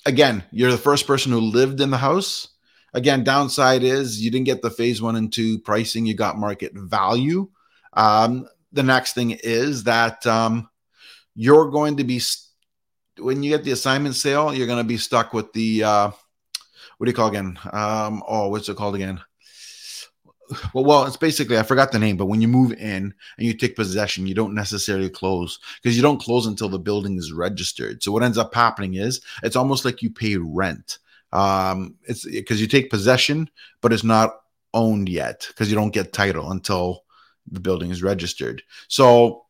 again, 0.05 0.43
you're 0.51 0.71
the 0.71 0.77
first 0.77 1.07
person 1.07 1.31
who 1.31 1.39
lived 1.39 1.81
in 1.81 1.91
the 1.91 1.97
house. 1.97 2.49
Again, 2.93 3.23
downside 3.23 3.83
is 3.83 4.21
you 4.21 4.29
didn't 4.29 4.45
get 4.45 4.61
the 4.61 4.69
phase 4.69 5.01
one 5.01 5.15
and 5.15 5.31
two 5.31 5.59
pricing, 5.59 6.05
you 6.05 6.13
got 6.13 6.37
market 6.37 6.73
value. 6.75 7.49
Um, 7.93 8.47
the 8.71 8.83
next 8.83 9.13
thing 9.13 9.31
is 9.43 9.83
that 9.83 10.25
um, 10.27 10.69
you're 11.35 11.69
going 11.69 11.97
to 11.97 12.03
be, 12.03 12.19
st- 12.19 12.49
when 13.19 13.43
you 13.43 13.49
get 13.49 13.63
the 13.63 13.71
assignment 13.71 14.15
sale, 14.15 14.53
you're 14.53 14.67
going 14.67 14.79
to 14.79 14.83
be 14.83 14.97
stuck 14.97 15.33
with 15.33 15.51
the, 15.53 15.83
uh, 15.83 16.11
what 16.97 17.05
do 17.05 17.09
you 17.09 17.15
call 17.15 17.29
again? 17.29 17.57
Um, 17.71 18.23
oh, 18.27 18.49
what's 18.49 18.69
it 18.69 18.77
called 18.77 18.95
again? 18.95 19.21
well, 20.73 20.83
well, 20.83 21.05
it's 21.05 21.17
basically 21.17 21.57
I 21.57 21.63
forgot 21.63 21.91
the 21.91 21.99
name, 21.99 22.17
but 22.17 22.25
when 22.25 22.41
you 22.41 22.47
move 22.47 22.73
in 22.73 23.13
and 23.37 23.47
you 23.47 23.53
take 23.53 23.75
possession, 23.75 24.27
you 24.27 24.35
don't 24.35 24.53
necessarily 24.53 25.09
close 25.09 25.59
because 25.81 25.95
you 25.95 26.01
don't 26.01 26.21
close 26.21 26.45
until 26.45 26.69
the 26.69 26.79
building 26.79 27.17
is 27.17 27.31
registered. 27.31 28.03
So 28.03 28.11
what 28.11 28.23
ends 28.23 28.37
up 28.37 28.53
happening 28.53 28.95
is 28.95 29.21
it's 29.41 29.55
almost 29.55 29.85
like 29.85 30.01
you 30.01 30.09
pay 30.09 30.37
rent. 30.37 30.99
Um, 31.33 31.95
it's 32.03 32.25
because 32.25 32.61
you 32.61 32.67
take 32.67 32.89
possession, 32.89 33.49
but 33.81 33.91
it's 33.91 34.03
not 34.03 34.35
owned 34.73 35.09
yet 35.09 35.45
because 35.49 35.69
you 35.69 35.75
don't 35.75 35.93
get 35.93 36.13
title 36.13 36.51
until 36.51 37.03
the 37.51 37.59
building 37.59 37.91
is 37.91 38.01
registered. 38.01 38.63
So 38.87 39.45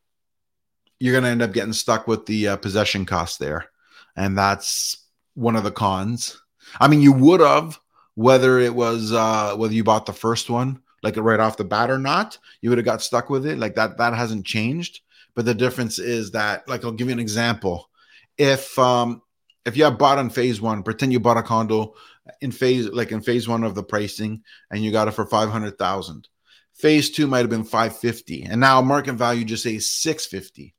you're 0.99 1.13
going 1.13 1.25
to 1.25 1.29
end 1.29 1.41
up 1.41 1.53
getting 1.53 1.73
stuck 1.73 2.07
with 2.07 2.25
the 2.25 2.49
uh, 2.49 2.57
possession 2.57 3.05
cost 3.05 3.39
there, 3.39 3.69
and 4.15 4.37
that's 4.37 4.97
one 5.35 5.55
of 5.55 5.63
the 5.63 5.71
cons. 5.71 6.41
I 6.79 6.87
mean, 6.87 7.01
you 7.01 7.13
would 7.13 7.41
have 7.41 7.79
whether 8.15 8.59
it 8.59 8.73
was 8.73 9.11
uh, 9.11 9.55
whether 9.55 9.73
you 9.73 9.83
bought 9.83 10.05
the 10.05 10.13
first 10.13 10.49
one 10.49 10.81
like 11.03 11.17
right 11.17 11.39
off 11.39 11.57
the 11.57 11.65
bat 11.65 11.91
or 11.91 11.99
not, 11.99 12.37
you 12.61 12.69
would 12.69 12.77
have 12.77 12.85
got 12.85 13.01
stuck 13.01 13.29
with 13.29 13.45
it. 13.45 13.59
Like 13.59 13.75
that, 13.75 13.97
that 13.97 14.13
hasn't 14.13 14.45
changed. 14.45 15.01
But 15.35 15.45
the 15.45 15.53
difference 15.53 15.99
is 15.99 16.31
that, 16.31 16.67
like, 16.67 16.85
I'll 16.85 16.91
give 16.91 17.07
you 17.07 17.13
an 17.13 17.19
example. 17.19 17.89
If 18.37 18.79
um 18.79 19.21
if 19.65 19.77
you 19.77 19.83
have 19.85 19.97
bought 19.97 20.17
on 20.17 20.29
phase 20.29 20.61
one, 20.61 20.83
pretend 20.83 21.13
you 21.13 21.19
bought 21.19 21.37
a 21.37 21.43
condo 21.43 21.95
in 22.41 22.51
phase 22.51 22.87
like 22.87 23.11
in 23.11 23.21
phase 23.21 23.47
one 23.47 23.63
of 23.63 23.75
the 23.75 23.83
pricing 23.83 24.43
and 24.71 24.83
you 24.83 24.91
got 24.91 25.07
it 25.07 25.11
for 25.11 25.25
500,000. 25.25 26.27
Phase 26.73 27.11
two 27.11 27.27
might 27.27 27.39
have 27.39 27.49
been 27.49 27.63
550, 27.63 28.43
and 28.43 28.59
now 28.59 28.81
market 28.81 29.13
value 29.13 29.45
just 29.45 29.63
say 29.63 29.77
650. 29.77 30.73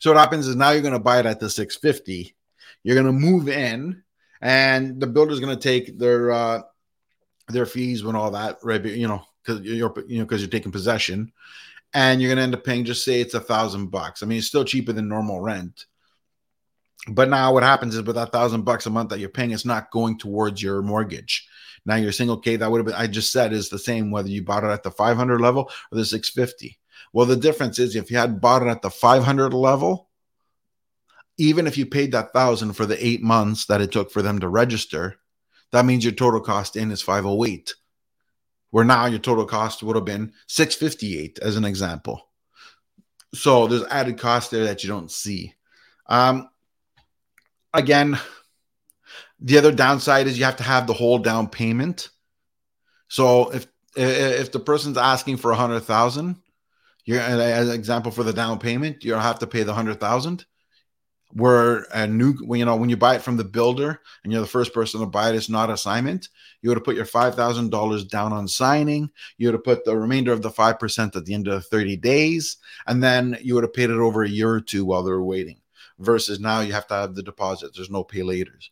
So 0.00 0.10
what 0.10 0.18
happens 0.18 0.46
is 0.48 0.56
now 0.56 0.70
you're 0.70 0.82
going 0.82 0.92
to 0.92 0.98
buy 0.98 1.20
it 1.20 1.26
at 1.26 1.40
the 1.40 1.48
650. 1.48 2.34
You're 2.82 2.96
going 2.96 3.06
to 3.06 3.12
move 3.12 3.48
in, 3.48 4.02
and 4.40 5.00
the 5.00 5.06
builder's 5.06 5.38
going 5.38 5.56
to 5.56 5.62
take 5.62 5.98
their 5.98 6.32
uh, 6.32 6.62
their 7.48 7.66
fees 7.66 8.02
and 8.02 8.16
all 8.16 8.32
that, 8.32 8.58
right? 8.62 8.84
You 8.84 9.08
know, 9.08 9.22
because 9.42 9.62
you're 9.62 9.94
you 10.08 10.18
know 10.18 10.24
because 10.24 10.40
you're 10.40 10.50
taking 10.50 10.72
possession, 10.72 11.32
and 11.94 12.20
you're 12.20 12.30
gonna 12.30 12.42
end 12.42 12.54
up 12.54 12.64
paying 12.64 12.84
just 12.84 13.04
say 13.04 13.20
it's 13.20 13.34
a 13.34 13.40
thousand 13.40 13.88
bucks. 13.88 14.22
I 14.22 14.26
mean, 14.26 14.38
it's 14.38 14.46
still 14.46 14.64
cheaper 14.64 14.92
than 14.92 15.08
normal 15.08 15.40
rent. 15.40 15.86
But 17.08 17.28
now 17.28 17.52
what 17.52 17.62
happens 17.62 17.94
is 17.94 18.02
with 18.02 18.16
that 18.16 18.32
thousand 18.32 18.62
bucks 18.62 18.86
a 18.86 18.90
month 18.90 19.10
that 19.10 19.18
you're 19.18 19.28
paying, 19.28 19.50
it's 19.50 19.64
not 19.64 19.90
going 19.90 20.18
towards 20.18 20.62
your 20.62 20.82
mortgage. 20.82 21.48
Now 21.84 21.96
your 21.96 22.12
single 22.12 22.38
K 22.38 22.56
that 22.56 22.70
would 22.70 22.78
have 22.78 22.86
been 22.86 22.94
I 22.94 23.08
just 23.08 23.32
said 23.32 23.52
is 23.52 23.68
the 23.68 23.78
same 23.78 24.10
whether 24.10 24.28
you 24.28 24.44
bought 24.44 24.64
it 24.64 24.68
at 24.68 24.84
the 24.84 24.90
500 24.90 25.40
level 25.40 25.70
or 25.90 25.98
the 25.98 26.04
650. 26.04 26.78
Well, 27.12 27.26
the 27.26 27.36
difference 27.36 27.78
is 27.78 27.96
if 27.96 28.10
you 28.10 28.16
had 28.18 28.40
bought 28.40 28.62
it 28.62 28.68
at 28.68 28.82
the 28.82 28.90
500 28.90 29.52
level, 29.52 30.08
even 31.38 31.66
if 31.66 31.76
you 31.76 31.86
paid 31.86 32.12
that 32.12 32.32
thousand 32.32 32.74
for 32.74 32.86
the 32.86 33.04
eight 33.04 33.22
months 33.22 33.66
that 33.66 33.80
it 33.80 33.90
took 33.90 34.12
for 34.12 34.22
them 34.22 34.38
to 34.38 34.48
register, 34.48 35.16
that 35.72 35.84
means 35.84 36.04
your 36.04 36.12
total 36.12 36.40
cost 36.40 36.76
in 36.76 36.90
is 36.90 37.02
508 37.02 37.74
where 38.72 38.84
now 38.84 39.04
your 39.04 39.18
total 39.18 39.44
cost 39.44 39.82
would 39.82 39.96
have 39.96 40.04
been 40.04 40.32
658 40.48 41.38
as 41.40 41.56
an 41.56 41.64
example 41.64 42.28
so 43.34 43.66
there's 43.66 43.84
added 43.84 44.18
cost 44.18 44.50
there 44.50 44.64
that 44.64 44.82
you 44.82 44.88
don't 44.88 45.10
see 45.10 45.54
um, 46.06 46.48
again 47.74 48.18
the 49.42 49.58
other 49.58 49.72
downside 49.72 50.26
is 50.26 50.38
you 50.38 50.44
have 50.44 50.56
to 50.56 50.62
have 50.62 50.86
the 50.86 50.92
whole 50.92 51.18
down 51.18 51.48
payment. 51.48 52.10
So 53.08 53.50
if 53.50 53.66
if 53.94 54.52
the 54.52 54.60
person's 54.60 54.96
asking 54.96 55.36
for 55.36 55.50
a 55.50 55.56
hundred 55.56 55.80
thousand 55.80 56.36
you're 57.04 57.20
as 57.20 57.68
an 57.68 57.74
example 57.74 58.10
for 58.10 58.22
the 58.22 58.32
down 58.32 58.58
payment 58.58 59.04
you'll 59.04 59.18
have 59.18 59.40
to 59.40 59.46
pay 59.46 59.64
the 59.64 59.74
hundred 59.74 60.00
thousand. 60.00 60.46
Where 61.34 61.86
a 61.94 62.06
new 62.06 62.34
when 62.44 62.60
you 62.60 62.66
know 62.66 62.76
when 62.76 62.90
you 62.90 62.96
buy 62.96 63.16
it 63.16 63.22
from 63.22 63.36
the 63.38 63.44
builder 63.44 64.00
and 64.22 64.32
you're 64.32 64.42
the 64.42 64.46
first 64.46 64.74
person 64.74 65.00
to 65.00 65.06
buy 65.06 65.30
it 65.30 65.34
it's 65.34 65.48
not 65.48 65.70
assignment. 65.70 66.28
You 66.60 66.68
would 66.68 66.76
have 66.76 66.84
put 66.84 66.94
your 66.94 67.06
$5000 67.06 68.08
down 68.08 68.32
on 68.32 68.46
signing. 68.46 69.10
You 69.38 69.48
would 69.48 69.54
have 69.54 69.64
put 69.64 69.84
the 69.84 69.96
remainder 69.96 70.32
of 70.32 70.42
the 70.42 70.50
5% 70.50 71.16
at 71.16 71.24
the 71.24 71.34
end 71.34 71.48
of 71.48 71.66
30 71.66 71.96
days. 71.96 72.58
And 72.86 73.02
then 73.02 73.38
you 73.42 73.54
would 73.54 73.64
have 73.64 73.72
paid 73.72 73.90
it 73.90 73.96
over 73.96 74.22
a 74.22 74.28
year 74.28 74.50
or 74.50 74.60
two 74.60 74.84
while 74.84 75.02
they 75.02 75.10
were 75.10 75.24
waiting 75.24 75.61
versus 76.02 76.40
now 76.40 76.60
you 76.60 76.72
have 76.72 76.86
to 76.86 76.94
have 76.94 77.14
the 77.14 77.22
deposit 77.22 77.70
there's 77.74 77.90
no 77.90 78.04
pay 78.04 78.20
laters 78.20 78.68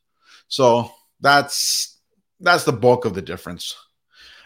so 0.49 0.91
that's 1.21 1.99
that's 2.41 2.65
the 2.65 2.73
bulk 2.73 3.05
of 3.05 3.15
the 3.15 3.23
difference 3.23 3.77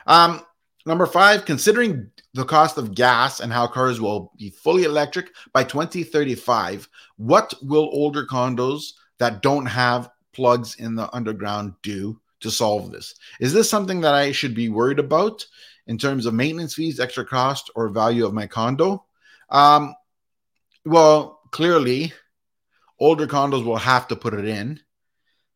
um 0.07 0.41
number 0.87 1.07
five 1.07 1.45
considering 1.45 2.11
the 2.35 2.45
cost 2.45 2.77
of 2.79 2.95
gas 2.95 3.41
and 3.41 3.53
how 3.53 3.67
cars 3.67 4.01
will 4.01 4.33
be 4.37 4.51
fully 4.51 4.83
electric 4.83 5.31
by 5.53 5.63
2035, 5.63 6.89
what 7.17 7.55
will 7.63 7.89
older 7.93 8.27
condos 8.27 8.93
that 9.19 9.41
don't 9.41 9.67
have 9.67 10.11
plugs 10.33 10.75
in 10.77 10.97
the 10.97 11.13
underground 11.15 11.73
do 11.83 12.21
to 12.41 12.51
solve 12.51 12.91
this? 12.91 13.15
Is 13.41 13.53
this 13.53 13.71
something 13.71 14.01
that 14.01 14.15
I 14.15 14.33
should 14.33 14.55
be 14.55 14.69
worried 14.69 14.99
about 14.99 15.47
in 15.87 15.97
terms 15.97 16.27
of 16.27 16.35
maintenance 16.35 16.75
fees, 16.75 16.99
extra 16.99 17.25
cost, 17.25 17.71
or 17.77 17.89
value 17.89 18.27
of 18.27 18.35
my 18.35 18.49
condo? 18.49 19.05
Um, 19.49 19.95
well, 20.85 21.41
clearly, 21.53 22.13
older 22.99 23.27
condos 23.27 23.65
will 23.65 23.77
have 23.77 24.09
to 24.09 24.17
put 24.17 24.35
it 24.35 24.45
in, 24.45 24.81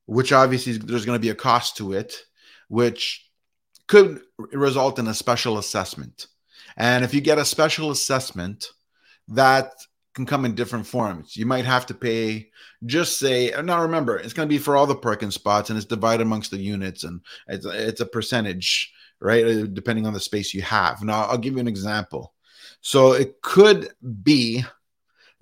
which 0.06 0.32
obviously 0.32 0.78
there's 0.78 1.04
going 1.04 1.16
to 1.16 1.22
be 1.22 1.30
a 1.30 1.34
cost 1.34 1.76
to 1.76 1.92
it, 1.92 2.14
which 2.68 3.26
could 3.86 4.20
result 4.52 4.98
in 4.98 5.06
a 5.06 5.14
special 5.14 5.58
assessment. 5.58 6.26
And 6.76 7.04
if 7.04 7.14
you 7.14 7.20
get 7.20 7.38
a 7.38 7.44
special 7.44 7.90
assessment, 7.90 8.68
that 9.28 9.72
can 10.14 10.26
come 10.26 10.44
in 10.44 10.54
different 10.54 10.86
forms. 10.86 11.36
You 11.36 11.46
might 11.46 11.64
have 11.64 11.86
to 11.86 11.94
pay, 11.94 12.50
just 12.84 13.18
say, 13.18 13.52
now 13.62 13.82
remember, 13.82 14.16
it's 14.16 14.32
going 14.32 14.48
to 14.48 14.52
be 14.52 14.58
for 14.58 14.76
all 14.76 14.86
the 14.86 14.94
parking 14.94 15.30
spots 15.30 15.70
and 15.70 15.76
it's 15.76 15.86
divided 15.86 16.22
amongst 16.22 16.50
the 16.50 16.58
units 16.58 17.04
and 17.04 17.20
it's, 17.46 17.64
it's 17.66 18.00
a 18.00 18.06
percentage, 18.06 18.92
right? 19.20 19.72
Depending 19.72 20.06
on 20.06 20.12
the 20.12 20.20
space 20.20 20.54
you 20.54 20.62
have. 20.62 21.02
Now, 21.02 21.24
I'll 21.24 21.38
give 21.38 21.54
you 21.54 21.60
an 21.60 21.68
example. 21.68 22.34
So 22.80 23.12
it 23.12 23.40
could 23.42 23.90
be 24.22 24.64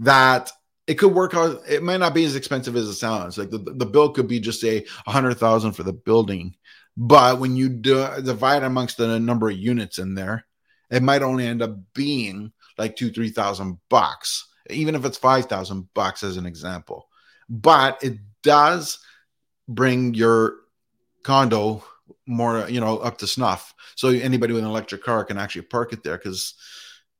that 0.01 0.51
it 0.87 0.95
could 0.95 1.13
work 1.13 1.35
out. 1.35 1.63
It 1.69 1.83
might 1.83 1.99
not 1.99 2.15
be 2.15 2.25
as 2.25 2.37
expensive 2.37 2.77
as 2.77 2.89
it 2.89 2.95
sounds. 2.95 3.39
Like 3.39 3.51
the, 3.51 3.59
the 3.59 3.87
bill 3.87 4.11
could 4.11 4.29
be 4.29 4.41
just 4.41 4.61
say 4.61 4.87
a 5.07 5.11
hundred 5.11 5.35
thousand 5.35 5.73
for 5.73 5.83
the 5.83 5.93
building, 5.93 6.55
but 6.97 7.39
when 7.39 7.57
you 7.57 7.69
do, 7.69 8.09
divide 8.23 8.63
amongst 8.63 8.97
the 8.97 9.19
number 9.19 9.51
of 9.51 9.57
units 9.57 9.99
in 9.99 10.15
there, 10.15 10.47
it 10.91 11.03
might 11.03 11.23
only 11.23 11.47
end 11.47 11.63
up 11.63 11.77
being 11.95 12.53
like 12.79 12.97
two, 12.97 13.11
three 13.11 13.31
thousand 13.31 13.79
bucks, 13.89 14.47
even 14.71 14.95
if 14.95 15.05
it's 15.05 15.19
five 15.19 15.47
thousand 15.47 15.93
bucks 15.95 16.23
as 16.23 16.37
an 16.37 16.47
example. 16.47 17.09
But 17.49 18.03
it 18.03 18.19
does 18.43 18.99
bring 19.69 20.15
your 20.15 20.57
condo 21.23 21.83
more, 22.27 22.69
you 22.69 22.81
know, 22.81 22.99
up 22.99 23.19
to 23.19 23.27
snuff. 23.27 23.75
So 23.97 24.09
anybody 24.09 24.53
with 24.53 24.63
an 24.63 24.71
electric 24.71 25.03
car 25.03 25.25
can 25.25 25.39
actually 25.39 25.63
park 25.63 25.93
it 25.93 26.05
there 26.05 26.17
because 26.17 26.55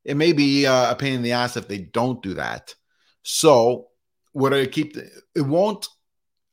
it 0.05 0.15
may 0.15 0.31
be 0.31 0.65
uh, 0.65 0.91
a 0.91 0.95
pain 0.95 1.13
in 1.13 1.21
the 1.21 1.33
ass 1.33 1.57
if 1.57 1.67
they 1.67 1.79
don't 1.79 2.21
do 2.23 2.35
that. 2.35 2.73
So 3.29 3.89
what 4.31 4.53
I 4.53 4.65
keep 4.67 4.95
it 4.95 5.41
won't 5.41 5.85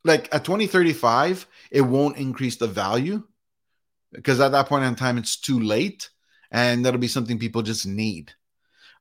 like 0.02 0.28
at 0.34 0.44
2035, 0.44 1.46
it 1.70 1.82
won't 1.82 2.16
increase 2.16 2.56
the 2.56 2.66
value 2.66 3.22
because 4.10 4.40
at 4.40 4.50
that 4.50 4.68
point 4.68 4.84
in 4.84 4.96
time 4.96 5.16
it's 5.16 5.36
too 5.36 5.60
late 5.60 6.10
and 6.50 6.84
that'll 6.84 6.98
be 6.98 7.06
something 7.06 7.38
people 7.38 7.62
just 7.62 7.86
need. 7.86 8.32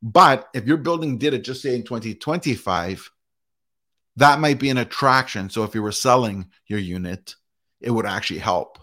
But 0.03 0.49
if 0.53 0.67
your 0.67 0.77
building 0.77 1.17
did 1.17 1.33
it 1.33 1.43
just 1.43 1.63
say 1.63 1.73
in 1.73 1.81
2025, 1.81 3.09
that 4.17 4.39
might 4.39 4.59
be 4.59 4.69
an 4.69 4.77
attraction. 4.77 5.49
So 5.49 5.63
if 5.63 5.73
you 5.73 5.81
were 5.81 5.91
selling 5.91 6.51
your 6.67 6.79
unit, 6.79 7.33
it 7.81 7.89
would 7.89 8.05
actually 8.05 8.39
help. 8.39 8.77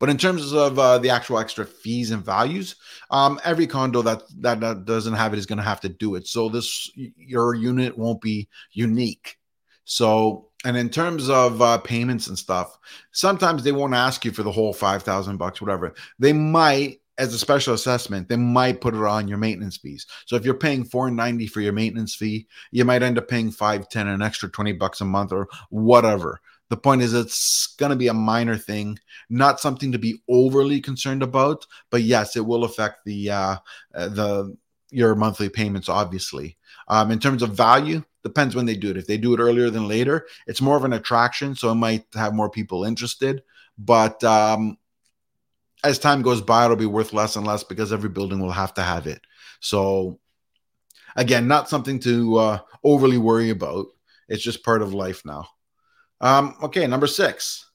But 0.00 0.08
in 0.08 0.16
terms 0.16 0.52
of 0.52 0.78
uh, 0.78 0.98
the 0.98 1.10
actual 1.10 1.38
extra 1.38 1.64
fees 1.64 2.10
and 2.10 2.24
values, 2.24 2.74
um, 3.10 3.38
every 3.44 3.66
condo 3.66 4.02
that, 4.02 4.22
that, 4.38 4.58
that 4.60 4.86
doesn't 4.86 5.14
have 5.14 5.32
it 5.32 5.38
is 5.38 5.46
going 5.46 5.58
to 5.58 5.62
have 5.62 5.80
to 5.82 5.88
do 5.88 6.16
it. 6.16 6.26
So 6.26 6.48
this 6.48 6.90
your 6.96 7.54
unit 7.54 7.96
won't 7.96 8.20
be 8.20 8.48
unique. 8.72 9.36
So 9.84 10.48
and 10.64 10.76
in 10.76 10.90
terms 10.90 11.30
of 11.30 11.62
uh, 11.62 11.78
payments 11.78 12.26
and 12.26 12.38
stuff, 12.38 12.78
sometimes 13.12 13.62
they 13.62 13.72
won't 13.72 13.94
ask 13.94 14.24
you 14.24 14.32
for 14.32 14.42
the 14.42 14.52
whole 14.52 14.72
five 14.72 15.02
thousand 15.02 15.36
bucks, 15.36 15.60
whatever. 15.60 15.94
They 16.18 16.32
might 16.32 17.00
as 17.20 17.34
a 17.34 17.38
special 17.38 17.74
assessment, 17.74 18.28
they 18.28 18.36
might 18.36 18.80
put 18.80 18.94
it 18.94 19.02
on 19.02 19.28
your 19.28 19.36
maintenance 19.36 19.76
fees. 19.76 20.06
So 20.24 20.36
if 20.36 20.44
you're 20.44 20.54
paying 20.54 20.84
490 20.84 21.48
for 21.48 21.60
your 21.60 21.74
maintenance 21.74 22.14
fee, 22.14 22.48
you 22.70 22.86
might 22.86 23.02
end 23.02 23.18
up 23.18 23.28
paying 23.28 23.50
510 23.50 24.08
an 24.08 24.22
extra 24.22 24.48
20 24.48 24.72
bucks 24.72 25.02
a 25.02 25.04
month 25.04 25.30
or 25.30 25.46
whatever. 25.68 26.40
The 26.70 26.76
point 26.76 27.02
is 27.02 27.12
it's 27.12 27.74
going 27.78 27.90
to 27.90 27.96
be 27.96 28.08
a 28.08 28.14
minor 28.14 28.56
thing, 28.56 28.98
not 29.28 29.60
something 29.60 29.92
to 29.92 29.98
be 29.98 30.22
overly 30.28 30.80
concerned 30.80 31.22
about, 31.22 31.66
but 31.90 32.02
yes, 32.02 32.36
it 32.36 32.46
will 32.46 32.64
affect 32.64 33.04
the 33.04 33.30
uh, 33.30 33.56
uh 33.94 34.08
the 34.08 34.56
your 34.90 35.14
monthly 35.14 35.48
payments 35.48 35.88
obviously. 35.88 36.56
Um, 36.88 37.10
in 37.10 37.18
terms 37.18 37.42
of 37.42 37.56
value, 37.56 38.02
depends 38.22 38.54
when 38.54 38.66
they 38.66 38.76
do 38.76 38.90
it. 38.90 38.96
If 38.96 39.06
they 39.06 39.18
do 39.18 39.34
it 39.34 39.40
earlier 39.40 39.70
than 39.70 39.88
later, 39.88 40.26
it's 40.46 40.60
more 40.60 40.76
of 40.76 40.84
an 40.84 40.92
attraction, 40.92 41.54
so 41.54 41.70
it 41.70 41.76
might 41.76 42.06
have 42.14 42.34
more 42.34 42.50
people 42.50 42.84
interested. 42.84 43.42
But 43.78 44.22
um, 44.24 44.76
as 45.82 45.98
time 45.98 46.22
goes 46.22 46.40
by, 46.40 46.64
it'll 46.64 46.76
be 46.76 46.86
worth 46.86 47.12
less 47.12 47.36
and 47.36 47.46
less 47.46 47.64
because 47.64 47.92
every 47.92 48.10
building 48.10 48.40
will 48.40 48.50
have 48.50 48.74
to 48.74 48.82
have 48.82 49.06
it. 49.06 49.20
So, 49.60 50.18
again, 51.16 51.48
not 51.48 51.68
something 51.68 51.98
to 52.00 52.36
uh, 52.36 52.58
overly 52.84 53.18
worry 53.18 53.50
about. 53.50 53.86
It's 54.28 54.42
just 54.42 54.64
part 54.64 54.82
of 54.82 54.94
life 54.94 55.24
now. 55.24 55.46
Um, 56.20 56.54
okay, 56.62 56.86
number 56.86 57.06
six. 57.06 57.66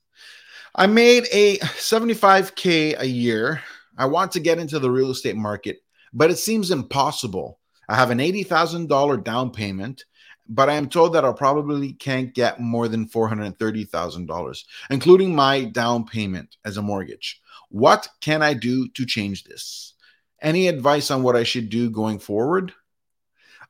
I 0.75 0.87
made 0.87 1.25
a 1.31 1.57
75K 1.59 2.99
a 2.99 3.07
year 3.07 3.61
I 3.97 4.05
want 4.05 4.31
to 4.33 4.39
get 4.39 4.59
into 4.59 4.79
the 4.79 4.91
real 4.91 5.11
estate 5.11 5.35
market, 5.35 5.81
but 6.13 6.29
it 6.29 6.37
seems 6.37 6.71
impossible. 6.71 7.59
I 7.87 7.95
have 7.95 8.11
an 8.11 8.17
$80,000 8.17 9.23
down 9.23 9.51
payment, 9.51 10.05
but 10.47 10.69
I 10.69 10.73
am 10.73 10.89
told 10.89 11.13
that 11.13 11.25
I 11.25 11.31
probably 11.31 11.93
can't 11.93 12.33
get 12.33 12.59
more 12.59 12.87
than 12.87 13.07
$430,000, 13.07 14.63
including 14.89 15.35
my 15.35 15.65
down 15.65 16.05
payment 16.05 16.57
as 16.65 16.77
a 16.77 16.81
mortgage. 16.81 17.41
What 17.69 18.07
can 18.21 18.41
I 18.41 18.53
do 18.53 18.89
to 18.89 19.05
change 19.05 19.43
this? 19.43 19.93
Any 20.41 20.67
advice 20.67 21.09
on 21.09 21.23
what 21.23 21.35
I 21.35 21.43
should 21.43 21.69
do 21.69 21.89
going 21.89 22.19
forward? 22.19 22.73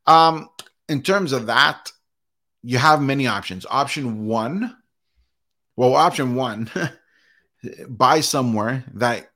Um, 0.08 0.50
in 0.90 1.02
terms 1.02 1.32
of 1.32 1.46
that, 1.48 1.92
you 2.66 2.80
have 2.80 3.02
many 3.02 3.28
options. 3.28 3.66
Option 3.70 4.26
one, 4.26 4.76
well, 5.76 5.96
option 5.96 6.34
one, 6.36 6.70
buy 7.88 8.22
somewhere 8.22 8.84
that 8.96 9.30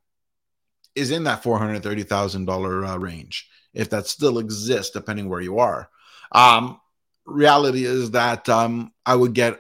is 0.96 1.12
in 1.12 1.26
that 1.26 1.44
$430,000 1.44 2.90
uh, 2.90 3.00
range, 3.00 3.48
if 3.74 3.92
that 3.92 4.08
still 4.08 4.40
exists, 4.40 4.92
depending 4.92 5.30
where 5.30 5.42
you 5.42 5.60
are. 5.60 5.90
Um, 6.32 6.82
reality 7.26 7.86
is 7.86 8.12
that 8.12 8.50
um, 8.50 8.92
I 9.06 9.16
would 9.16 9.34
get 9.34 9.60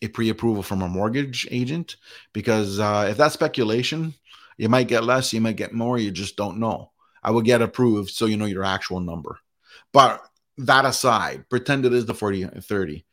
a 0.00 0.06
pre-approval 0.06 0.62
from 0.62 0.82
a 0.82 0.88
mortgage 0.88 1.48
agent 1.50 1.96
because 2.32 2.78
uh, 2.78 3.08
if 3.10 3.16
that's 3.16 3.34
speculation, 3.34 4.14
you 4.56 4.68
might 4.68 4.86
get 4.86 5.02
less, 5.02 5.32
you 5.32 5.40
might 5.40 5.56
get 5.56 5.72
more, 5.72 5.98
you 5.98 6.12
just 6.12 6.36
don't 6.36 6.58
know. 6.58 6.92
I 7.24 7.32
would 7.32 7.44
get 7.44 7.60
approved 7.60 8.10
so 8.10 8.26
you 8.26 8.36
know 8.36 8.44
your 8.44 8.64
actual 8.64 9.00
number. 9.00 9.40
But 9.92 10.22
that 10.58 10.84
aside, 10.84 11.48
pretend 11.48 11.86
it 11.86 11.92
is 11.92 12.06
the 12.06 12.14
40 12.14 12.44
30. 12.44 13.04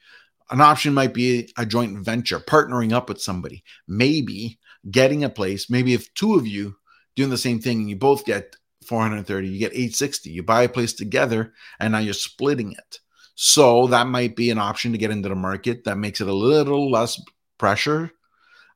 An 0.51 0.61
option 0.61 0.93
might 0.93 1.13
be 1.13 1.49
a 1.57 1.65
joint 1.65 1.97
venture, 1.99 2.39
partnering 2.39 2.93
up 2.93 3.09
with 3.09 3.21
somebody, 3.21 3.63
maybe 3.87 4.59
getting 4.89 5.23
a 5.23 5.29
place. 5.29 5.69
Maybe 5.69 5.93
if 5.93 6.13
two 6.13 6.35
of 6.35 6.45
you 6.45 6.75
doing 7.15 7.31
the 7.31 7.37
same 7.37 7.59
thing 7.59 7.79
and 7.79 7.89
you 7.89 7.95
both 7.95 8.25
get 8.25 8.55
430, 8.85 9.47
you 9.47 9.59
get 9.59 9.71
860, 9.71 10.29
you 10.29 10.43
buy 10.43 10.63
a 10.63 10.69
place 10.69 10.93
together 10.93 11.53
and 11.79 11.93
now 11.93 11.99
you're 11.99 12.13
splitting 12.13 12.73
it. 12.73 12.99
So 13.35 13.87
that 13.87 14.07
might 14.07 14.35
be 14.35 14.49
an 14.49 14.59
option 14.59 14.91
to 14.91 14.97
get 14.97 15.11
into 15.11 15.29
the 15.29 15.35
market 15.35 15.83
that 15.85 15.97
makes 15.97 16.21
it 16.21 16.27
a 16.27 16.33
little 16.33 16.91
less 16.91 17.19
pressure. 17.57 18.11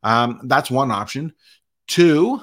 Um, 0.03 0.41
that's 0.45 0.71
one 0.71 0.91
option. 0.91 1.33
Two, 1.87 2.41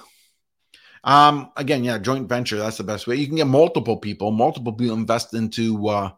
um, 1.07 1.53
again, 1.57 1.85
yeah, 1.85 1.99
joint 1.99 2.29
venture. 2.29 2.59
That's 2.59 2.77
the 2.77 2.85
best 2.85 3.07
way. 3.07 3.15
You 3.15 3.29
can 3.29 3.37
get 3.37 3.47
multiple 3.47 3.97
people, 3.97 4.33
multiple 4.33 4.73
people 4.73 4.97
invest 4.97 5.33
into 5.35 5.89
uh, 5.89 6.11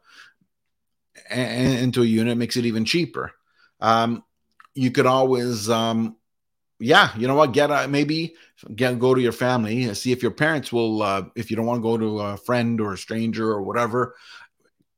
into 1.30 2.02
a 2.02 2.06
unit, 2.06 2.38
makes 2.38 2.56
it 2.56 2.64
even 2.64 2.86
cheaper. 2.86 3.32
Um, 3.80 4.24
you 4.74 4.90
could 4.90 5.04
always, 5.04 5.68
um, 5.68 6.16
yeah, 6.80 7.10
you 7.18 7.28
know 7.28 7.34
what? 7.34 7.52
Get 7.52 7.70
a, 7.70 7.86
maybe 7.86 8.34
get 8.74 8.98
go 8.98 9.14
to 9.14 9.20
your 9.20 9.32
family, 9.32 9.92
see 9.92 10.10
if 10.10 10.22
your 10.22 10.32
parents 10.32 10.72
will. 10.72 11.02
Uh, 11.02 11.24
if 11.36 11.50
you 11.50 11.56
don't 11.56 11.66
want 11.66 11.78
to 11.78 11.82
go 11.82 11.98
to 11.98 12.20
a 12.20 12.36
friend 12.38 12.80
or 12.80 12.94
a 12.94 12.98
stranger 12.98 13.50
or 13.50 13.62
whatever, 13.62 14.14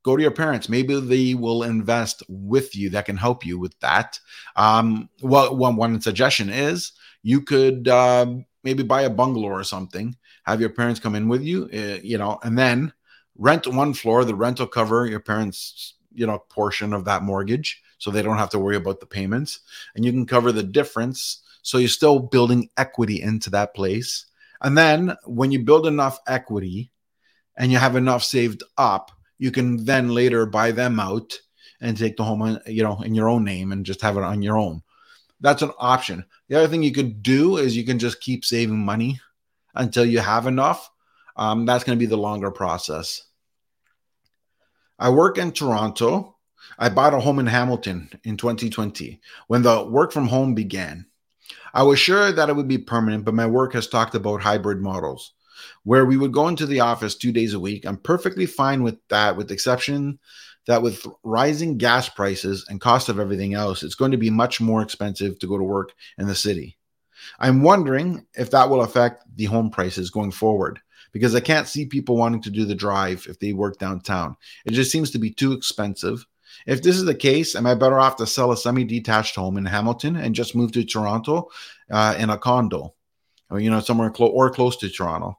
go 0.04 0.16
to 0.16 0.22
your 0.22 0.30
parents. 0.30 0.68
Maybe 0.68 1.00
they 1.00 1.34
will 1.34 1.64
invest 1.64 2.22
with 2.28 2.76
you 2.76 2.90
that 2.90 3.06
can 3.06 3.16
help 3.16 3.44
you 3.44 3.58
with 3.58 3.78
that. 3.80 4.20
Um, 4.54 5.08
well, 5.20 5.56
one, 5.56 5.74
one 5.74 6.00
suggestion 6.00 6.48
is 6.48 6.92
you 7.24 7.42
could 7.42 7.88
uh, 7.88 8.34
maybe 8.62 8.82
buy 8.82 9.02
a 9.02 9.10
bungalow 9.10 9.48
or 9.48 9.64
something, 9.64 10.16
have 10.44 10.60
your 10.60 10.70
parents 10.70 11.00
come 11.00 11.14
in 11.14 11.28
with 11.28 11.42
you, 11.42 11.68
uh, 11.72 12.00
you 12.02 12.18
know, 12.18 12.38
and 12.42 12.58
then 12.58 12.92
rent 13.36 13.66
one 13.66 13.94
floor. 13.94 14.24
The 14.24 14.34
rent 14.34 14.60
will 14.60 14.66
cover 14.66 15.06
your 15.06 15.20
parents' 15.20 15.94
you 16.12 16.26
know 16.26 16.38
portion 16.48 16.92
of 16.92 17.04
that 17.04 17.22
mortgage, 17.22 17.82
so 17.98 18.10
they 18.10 18.22
don't 18.22 18.38
have 18.38 18.50
to 18.50 18.58
worry 18.58 18.76
about 18.76 19.00
the 19.00 19.06
payments, 19.06 19.60
and 19.94 20.04
you 20.04 20.12
can 20.12 20.26
cover 20.26 20.52
the 20.52 20.62
difference. 20.62 21.42
So 21.62 21.78
you're 21.78 21.88
still 21.88 22.18
building 22.18 22.70
equity 22.76 23.20
into 23.20 23.50
that 23.50 23.74
place. 23.74 24.26
And 24.62 24.76
then 24.76 25.16
when 25.24 25.52
you 25.52 25.64
build 25.64 25.86
enough 25.86 26.18
equity 26.26 26.90
and 27.56 27.70
you 27.70 27.78
have 27.78 27.96
enough 27.96 28.22
saved 28.24 28.62
up, 28.78 29.10
you 29.38 29.50
can 29.50 29.84
then 29.84 30.08
later 30.08 30.46
buy 30.46 30.72
them 30.72 31.00
out 31.00 31.38
and 31.80 31.96
take 31.96 32.16
the 32.16 32.24
home, 32.24 32.58
you 32.66 32.82
know, 32.82 33.00
in 33.02 33.14
your 33.14 33.28
own 33.28 33.44
name 33.44 33.72
and 33.72 33.86
just 33.86 34.02
have 34.02 34.16
it 34.16 34.22
on 34.22 34.42
your 34.42 34.56
own. 34.56 34.82
That's 35.40 35.62
an 35.62 35.72
option. 35.78 36.24
The 36.48 36.58
other 36.58 36.68
thing 36.68 36.82
you 36.82 36.92
could 36.92 37.22
do 37.22 37.56
is 37.56 37.76
you 37.76 37.84
can 37.84 37.98
just 37.98 38.20
keep 38.20 38.44
saving 38.44 38.78
money 38.78 39.20
until 39.74 40.04
you 40.04 40.18
have 40.18 40.46
enough. 40.46 40.90
Um, 41.36 41.64
that's 41.64 41.84
going 41.84 41.96
to 41.98 42.00
be 42.00 42.06
the 42.06 42.16
longer 42.16 42.50
process. 42.50 43.22
I 44.98 45.08
work 45.10 45.38
in 45.38 45.52
Toronto. 45.52 46.36
I 46.78 46.90
bought 46.90 47.14
a 47.14 47.20
home 47.20 47.38
in 47.38 47.46
Hamilton 47.46 48.10
in 48.24 48.36
2020 48.36 49.20
when 49.46 49.62
the 49.62 49.84
work 49.84 50.12
from 50.12 50.28
home 50.28 50.54
began. 50.54 51.06
I 51.72 51.84
was 51.84 51.98
sure 51.98 52.32
that 52.32 52.48
it 52.48 52.56
would 52.56 52.68
be 52.68 52.78
permanent, 52.78 53.24
but 53.24 53.34
my 53.34 53.46
work 53.46 53.72
has 53.72 53.86
talked 53.86 54.14
about 54.14 54.42
hybrid 54.42 54.80
models 54.80 55.32
where 55.84 56.04
we 56.04 56.16
would 56.16 56.32
go 56.32 56.48
into 56.48 56.66
the 56.66 56.80
office 56.80 57.14
two 57.14 57.32
days 57.32 57.54
a 57.54 57.60
week. 57.60 57.84
I'm 57.86 57.96
perfectly 57.96 58.46
fine 58.46 58.82
with 58.82 58.96
that, 59.08 59.36
with 59.36 59.48
the 59.48 59.54
exception 59.54 60.18
that 60.66 60.82
with 60.82 61.06
rising 61.22 61.78
gas 61.78 62.08
prices 62.08 62.66
and 62.68 62.80
cost 62.80 63.08
of 63.08 63.18
everything 63.18 63.54
else, 63.54 63.82
it's 63.82 63.94
going 63.94 64.10
to 64.10 64.16
be 64.16 64.30
much 64.30 64.60
more 64.60 64.82
expensive 64.82 65.38
to 65.38 65.46
go 65.46 65.58
to 65.58 65.64
work 65.64 65.92
in 66.18 66.26
the 66.26 66.34
city. 66.34 66.76
I'm 67.38 67.62
wondering 67.62 68.26
if 68.34 68.50
that 68.50 68.68
will 68.68 68.82
affect 68.82 69.24
the 69.36 69.44
home 69.44 69.70
prices 69.70 70.10
going 70.10 70.30
forward 70.30 70.80
because 71.12 71.34
I 71.34 71.40
can't 71.40 71.68
see 71.68 71.86
people 71.86 72.16
wanting 72.16 72.42
to 72.42 72.50
do 72.50 72.64
the 72.64 72.74
drive 72.74 73.26
if 73.28 73.38
they 73.38 73.52
work 73.52 73.78
downtown. 73.78 74.36
It 74.64 74.72
just 74.72 74.90
seems 74.90 75.10
to 75.10 75.18
be 75.18 75.30
too 75.30 75.52
expensive. 75.52 76.24
If 76.66 76.82
this 76.82 76.96
is 76.96 77.04
the 77.04 77.14
case, 77.14 77.54
am 77.54 77.66
I 77.66 77.74
better 77.74 78.00
off 78.00 78.16
to 78.16 78.26
sell 78.26 78.52
a 78.52 78.56
semi 78.56 78.84
detached 78.84 79.36
home 79.36 79.56
in 79.56 79.66
Hamilton 79.66 80.16
and 80.16 80.34
just 80.34 80.56
move 80.56 80.72
to 80.72 80.84
Toronto 80.84 81.50
uh, 81.90 82.16
in 82.18 82.30
a 82.30 82.38
condo? 82.38 82.94
Or, 83.50 83.58
you 83.58 83.70
know, 83.70 83.80
somewhere 83.80 84.10
close 84.10 84.30
or 84.32 84.50
close 84.50 84.76
to 84.78 84.88
Toronto 84.88 85.36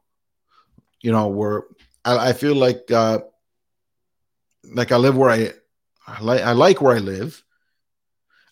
you 1.02 1.10
know, 1.10 1.28
where 1.28 1.64
I, 2.04 2.30
I 2.30 2.32
feel 2.32 2.54
like 2.54 2.90
uh, 2.90 3.18
like 4.64 4.92
I 4.92 4.96
live 4.96 5.16
where 5.16 5.30
I, 5.30 5.52
I 6.06 6.20
like 6.20 6.42
I 6.42 6.52
like 6.52 6.80
where 6.80 6.96
I 6.96 7.00
live. 7.00 7.42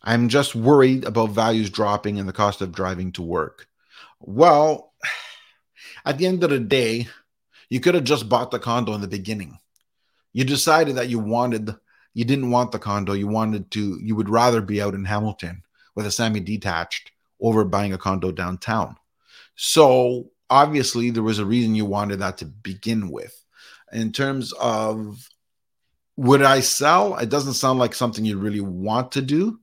I'm 0.03 0.29
just 0.29 0.55
worried 0.55 1.05
about 1.05 1.31
values 1.31 1.71
dropping 1.71 2.19
and 2.19 2.29
the 2.29 2.33
cost 2.33 2.63
of 2.63 2.73
driving 2.73 3.13
to 3.13 3.23
work. 3.23 3.67
Well, 4.19 4.95
at 6.05 6.19
the 6.19 6.27
end 6.27 6.43
of 6.43 6.51
the 6.51 6.61
day, 6.61 7.09
you 7.69 7.81
could 7.81 7.95
have 7.95 8.05
just 8.05 8.29
bought 8.29 8.51
the 8.51 8.59
condo 8.59 8.95
in 8.95 9.01
the 9.01 9.09
beginning. 9.09 9.59
You 10.33 10.45
decided 10.45 10.97
that 10.97 11.09
you 11.09 11.19
wanted 11.19 11.75
you 12.15 12.25
didn't 12.25 12.51
want 12.51 12.73
the 12.73 12.79
condo, 12.79 13.13
you 13.13 13.29
wanted 13.29 13.71
to 13.73 13.99
you 14.03 14.17
would 14.17 14.29
rather 14.29 14.61
be 14.61 14.83
out 14.83 14.95
in 14.95 15.05
Hamilton 15.05 15.63
with 15.95 16.07
a 16.07 16.11
semi 16.11 16.41
detached 16.41 17.13
over 17.41 17.65
buying 17.65 17.93
a 17.93 17.99
condo 17.99 18.33
downtown. 18.33 18.97
So 19.55 20.31
obviously 20.49 21.11
there 21.11 21.23
was 21.23 21.39
a 21.39 21.47
reason 21.47 21.75
you 21.75 21.85
wanted 21.85 22.19
that 22.19 22.39
to 22.39 22.45
begin 22.47 23.11
with. 23.11 23.37
In 23.93 24.13
terms 24.13 24.53
of 24.53 25.29
would 26.21 26.43
I 26.43 26.61
sell? 26.61 27.17
It 27.17 27.31
doesn't 27.31 27.55
sound 27.55 27.79
like 27.79 27.95
something 27.95 28.25
you 28.25 28.39
really 28.39 28.61
want 28.61 29.13
to 29.13 29.23
do. 29.23 29.59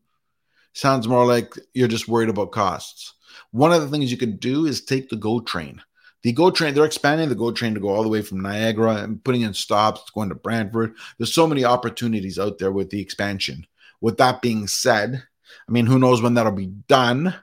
Sounds 0.74 1.08
more 1.08 1.26
like 1.26 1.54
you're 1.74 1.88
just 1.88 2.08
worried 2.08 2.30
about 2.30 2.52
costs. 2.52 3.14
One 3.52 3.72
of 3.72 3.82
the 3.82 3.90
things 3.90 4.12
you 4.12 4.18
could 4.18 4.40
do 4.40 4.66
is 4.66 4.82
take 4.82 5.10
the 5.10 5.16
GO 5.16 5.40
train. 5.40 5.82
The 6.24 6.34
GO 6.34 6.50
train, 6.50 6.74
they're 6.74 6.86
expanding 6.86 7.30
the 7.30 7.36
GO 7.36 7.52
train 7.52 7.76
to 7.76 7.80
go 7.80 7.90
all 7.90 8.02
the 8.02 8.10
way 8.10 8.24
from 8.24 8.42
Niagara 8.42 8.96
and 8.96 9.24
putting 9.24 9.42
in 9.42 9.54
stops, 9.54 10.10
going 10.10 10.30
to 10.30 10.36
Brantford. 10.36 10.96
There's 11.18 11.34
so 11.34 11.46
many 11.46 11.64
opportunities 11.64 12.40
out 12.40 12.58
there 12.58 12.72
with 12.72 12.90
the 12.90 13.02
expansion. 13.02 13.68
With 14.02 14.18
that 14.18 14.42
being 14.42 14.68
said, 14.68 15.24
I 15.68 15.72
mean, 15.72 15.86
who 15.86 16.00
knows 16.00 16.22
when 16.22 16.34
that'll 16.34 16.52
be 16.52 16.74
done? 16.88 17.36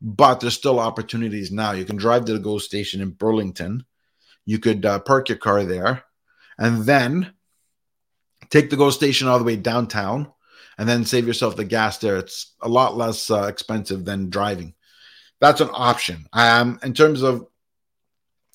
but 0.00 0.40
there's 0.40 0.54
still 0.54 0.78
opportunities 0.78 1.50
now. 1.50 1.72
You 1.72 1.84
can 1.84 1.96
drive 1.96 2.24
to 2.26 2.32
the 2.32 2.38
GO 2.38 2.58
station 2.58 3.00
in 3.00 3.10
Burlington. 3.10 3.84
You 4.46 4.58
could 4.58 4.86
uh, 4.86 5.00
park 5.00 5.28
your 5.28 5.38
car 5.38 5.64
there 5.64 6.04
and 6.58 6.84
then 6.84 7.32
take 8.50 8.70
the 8.70 8.76
GO 8.76 8.90
station 8.90 9.28
all 9.28 9.38
the 9.38 9.44
way 9.44 9.56
downtown 9.56 10.32
and 10.78 10.88
then 10.88 11.04
save 11.04 11.26
yourself 11.26 11.56
the 11.56 11.64
gas 11.64 11.98
there. 11.98 12.16
It's 12.16 12.54
a 12.62 12.68
lot 12.68 12.96
less 12.96 13.30
uh, 13.30 13.44
expensive 13.44 14.04
than 14.04 14.30
driving. 14.30 14.74
That's 15.40 15.60
an 15.60 15.70
option. 15.72 16.26
Um, 16.32 16.78
in 16.82 16.94
terms 16.94 17.22
of, 17.22 17.46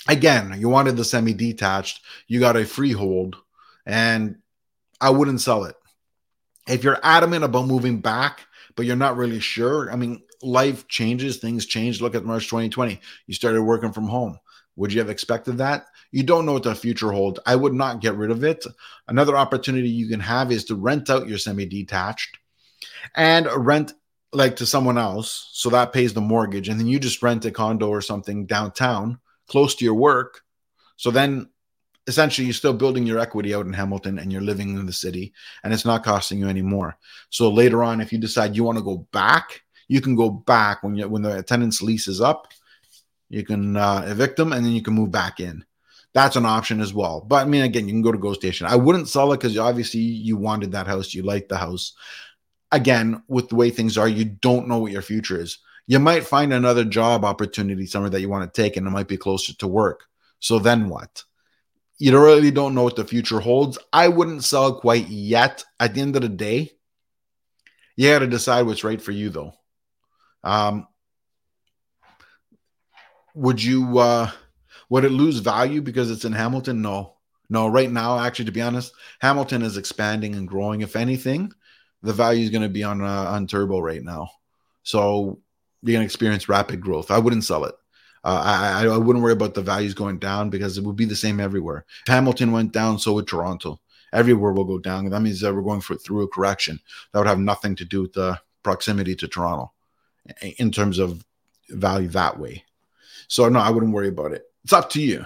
again, 0.08 0.56
you 0.60 0.70
wanted 0.70 0.98
the 0.98 1.06
semi 1.06 1.34
detached, 1.34 2.02
you 2.28 2.40
got 2.40 2.58
a 2.58 2.66
freehold, 2.66 3.36
and 3.86 4.38
I 5.00 5.10
wouldn't 5.10 5.42
sell 5.42 5.66
it. 5.66 5.76
If 6.68 6.84
you're 6.84 7.00
adamant 7.04 7.44
about 7.44 7.68
moving 7.68 8.00
back, 8.00 8.42
but 8.76 8.86
you're 8.86 8.96
not 8.96 9.18
really 9.18 9.40
sure, 9.40 9.92
I 9.92 9.96
mean, 9.96 10.24
life 10.42 10.88
changes, 10.88 11.38
things 11.38 11.66
change. 11.66 12.02
Look 12.02 12.16
at 12.16 12.26
March 12.26 12.46
2020. 12.46 13.00
You 13.28 13.34
started 13.34 13.64
working 13.64 13.94
from 13.94 14.08
home. 14.08 14.40
Would 14.76 14.92
you 14.92 15.00
have 15.00 15.10
expected 15.10 15.58
that? 15.60 15.86
You 16.14 16.24
don't 16.24 16.46
know 16.46 16.54
what 16.54 16.64
the 16.64 16.76
future 16.76 17.12
holds. 17.12 17.40
I 17.46 17.56
would 17.56 17.74
not 17.74 18.02
get 18.02 18.16
rid 18.16 18.32
of 18.32 18.44
it. 18.44 18.66
Another 19.08 19.36
opportunity 19.36 19.90
you 19.90 20.08
can 20.08 20.20
have 20.22 20.52
is 20.52 20.66
to 20.66 20.76
rent 20.76 21.10
out 21.10 21.28
your 21.28 21.38
semi 21.38 21.66
detached 21.66 22.38
and 23.16 23.48
rent 23.56 23.94
like 24.32 24.56
to 24.58 24.66
someone 24.66 24.98
else. 24.98 25.50
So 25.54 25.70
that 25.72 25.94
pays 25.94 26.14
the 26.14 26.22
mortgage. 26.22 26.70
And 26.70 26.80
then 26.80 26.88
you 26.88 27.00
just 27.00 27.22
rent 27.22 27.46
a 27.46 27.52
condo 27.52 27.90
or 27.90 28.02
something 28.02 28.46
downtown 28.46 29.20
close 29.48 29.76
to 29.76 29.86
your 29.86 29.96
work. 29.96 30.42
So 30.96 31.12
then 31.12 31.50
essentially 32.08 32.46
you're 32.46 32.54
still 32.54 32.74
building 32.74 33.06
your 33.06 33.20
equity 33.20 33.54
out 33.54 33.66
in 33.66 33.74
Hamilton 33.74 34.20
and 34.20 34.32
you're 34.32 34.42
living 34.42 34.70
in 34.78 34.86
the 34.86 34.94
city 34.94 35.34
and 35.64 35.74
it's 35.74 35.86
not 35.86 36.04
costing 36.04 36.40
you 36.40 36.48
anymore. 36.48 36.98
So 37.30 37.50
later 37.50 37.84
on, 37.84 38.02
if 38.02 38.14
you 38.14 38.20
decide 38.20 38.56
you 38.56 38.64
want 38.64 38.78
to 38.78 38.84
go 38.84 39.08
back 39.12 39.64
you 39.88 40.02
can 40.02 40.16
go 40.16 40.30
back 40.30 40.84
when 40.84 40.96
you 40.96 41.08
when 41.08 41.22
the 41.22 41.38
attendance 41.38 41.82
lease 41.82 42.08
is 42.08 42.22
up. 42.22 42.48
You 43.30 43.44
can 43.44 43.78
uh, 43.78 44.06
evict 44.08 44.38
them 44.38 44.54
and 44.54 44.66
then 44.66 44.74
you 44.74 44.82
can 44.82 44.94
move 44.94 45.12
back 45.12 45.40
in. 45.40 45.66
That's 46.14 46.36
an 46.36 46.46
option 46.46 46.80
as 46.80 46.94
well. 46.94 47.22
But 47.22 47.46
I 47.46 47.50
mean, 47.50 47.64
again, 47.64 47.88
you 47.88 47.94
can 47.94 48.02
go 48.02 48.12
to 48.12 48.18
Go 48.18 48.34
Station. 48.34 48.68
I 48.68 48.76
wouldn't 48.76 49.10
sell 49.10 49.34
it 49.34 49.38
because 49.38 49.58
obviously 49.58 50.02
you 50.02 50.38
wanted 50.38 50.72
that 50.72 50.88
house, 50.88 51.14
you 51.14 51.24
liked 51.24 51.50
the 51.50 51.58
house. 51.58 51.94
Again, 52.72 53.24
with 53.28 53.50
the 53.50 53.56
way 53.56 53.70
things 53.70 53.98
are, 53.98 54.08
you 54.08 54.26
don't 54.26 54.68
know 54.68 54.80
what 54.80 54.92
your 54.92 55.02
future 55.02 55.40
is. 55.40 55.60
You 55.86 56.00
might 56.00 56.26
find 56.26 56.54
another 56.54 56.86
job 56.86 57.26
opportunity 57.26 57.86
somewhere 57.86 58.10
that 58.12 58.22
you 58.22 58.30
want 58.30 58.52
to 58.52 58.62
take, 58.62 58.78
and 58.78 58.88
it 58.88 58.92
might 58.92 59.08
be 59.08 59.18
closer 59.18 59.54
to 59.56 59.68
work. 59.68 60.06
So 60.40 60.60
then 60.60 60.88
what? 60.88 61.24
You 61.98 62.18
really 62.22 62.52
don't 62.52 62.74
know 62.74 62.84
what 62.84 62.96
the 62.96 63.06
future 63.06 63.40
holds. 63.40 63.78
I 63.92 64.08
wouldn't 64.08 64.44
sell 64.44 64.80
quite 64.80 65.08
yet. 65.08 65.64
At 65.80 65.94
the 65.94 66.02
end 66.02 66.16
of 66.16 66.22
the 66.22 66.30
day, 66.30 66.72
you 67.96 68.10
got 68.10 68.20
to 68.20 68.28
decide 68.28 68.66
what's 68.66 68.84
right 68.84 69.02
for 69.02 69.12
you, 69.12 69.30
though. 69.30 69.54
Um, 70.44 70.88
would 73.36 73.62
you 73.64 73.98
uh, 74.00 74.32
would 74.90 75.06
it 75.06 75.12
lose 75.12 75.40
value 75.40 75.82
because 75.82 76.12
it's 76.12 76.26
in 76.26 76.34
Hamilton? 76.34 76.82
No, 76.82 77.16
no. 77.50 77.68
Right 77.68 77.92
now, 77.92 78.20
actually, 78.20 78.46
to 78.46 78.52
be 78.52 78.62
honest, 78.62 78.94
Hamilton 79.20 79.62
is 79.62 79.78
expanding 79.78 80.36
and 80.36 80.48
growing. 80.48 80.82
If 80.82 80.96
anything, 80.96 81.52
the 82.02 82.14
value 82.14 82.44
is 82.44 82.50
going 82.50 82.64
to 82.64 82.70
be 82.70 82.84
on 82.84 83.02
uh, 83.02 83.26
on 83.30 83.48
Turbo 83.48 83.80
right 83.80 84.04
now. 84.04 84.30
So 84.84 85.40
you're 85.82 85.94
going 85.94 86.02
to 86.02 86.06
experience 86.06 86.50
rapid 86.50 86.82
growth. 86.82 87.12
I 87.12 87.20
wouldn't 87.20 87.44
sell 87.44 87.66
it. 87.66 87.76
Uh, 88.24 88.42
I, 88.46 88.86
I 88.86 88.98
wouldn't 88.98 89.24
worry 89.24 89.34
about 89.34 89.54
the 89.54 89.62
values 89.62 89.94
going 89.94 90.18
down 90.18 90.50
because 90.50 90.78
it 90.78 90.84
would 90.84 90.96
be 90.96 91.06
the 91.06 91.16
same 91.16 91.42
everywhere. 91.42 91.86
If 92.06 92.14
Hamilton 92.14 92.54
went 92.54 92.72
down, 92.72 92.98
so 93.00 93.14
would 93.14 93.28
Toronto. 93.28 93.82
Everywhere 94.14 94.54
will 94.54 94.64
go 94.64 94.78
down. 94.78 95.10
That 95.10 95.22
means 95.22 95.42
that 95.42 95.54
we're 95.54 95.62
going 95.62 95.82
for, 95.82 95.96
through 95.96 96.22
a 96.22 96.28
correction. 96.28 96.80
That 97.12 97.20
would 97.20 97.28
have 97.28 97.40
nothing 97.40 97.76
to 97.78 97.86
do 97.86 98.04
with 98.04 98.14
the 98.14 98.40
proximity 98.62 99.16
to 99.16 99.28
Toronto 99.28 99.74
in 100.58 100.72
terms 100.72 101.00
of 101.00 101.26
value 101.70 102.08
that 102.10 102.40
way. 102.40 102.64
So 103.28 103.50
no, 103.50 103.60
I 103.60 103.72
wouldn't 103.72 103.94
worry 103.94 104.10
about 104.10 104.32
it. 104.32 104.46
It's 104.64 104.74
up 104.74 104.90
to 104.92 105.02
you. 105.02 105.26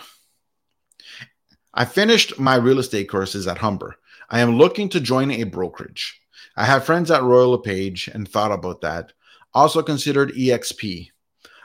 I 1.74 1.86
finished 1.86 2.40
my 2.40 2.56
real 2.56 2.80
estate 2.80 3.08
courses 3.08 3.48
at 3.48 3.60
Humber. 3.60 3.96
I 4.30 4.40
am 4.40 4.58
looking 4.58 4.90
to 4.90 5.00
join 5.00 5.30
a 5.30 5.44
brokerage. 5.44 6.20
I 6.56 6.66
have 6.66 6.86
friends 6.86 7.12
at 7.12 7.22
Royal 7.22 7.52
LePage 7.52 8.08
and 8.08 8.28
thought 8.28 8.52
about 8.52 8.82
that. 8.82 9.14
Also 9.54 9.84
considered 9.84 10.34
EXP. 10.34 11.10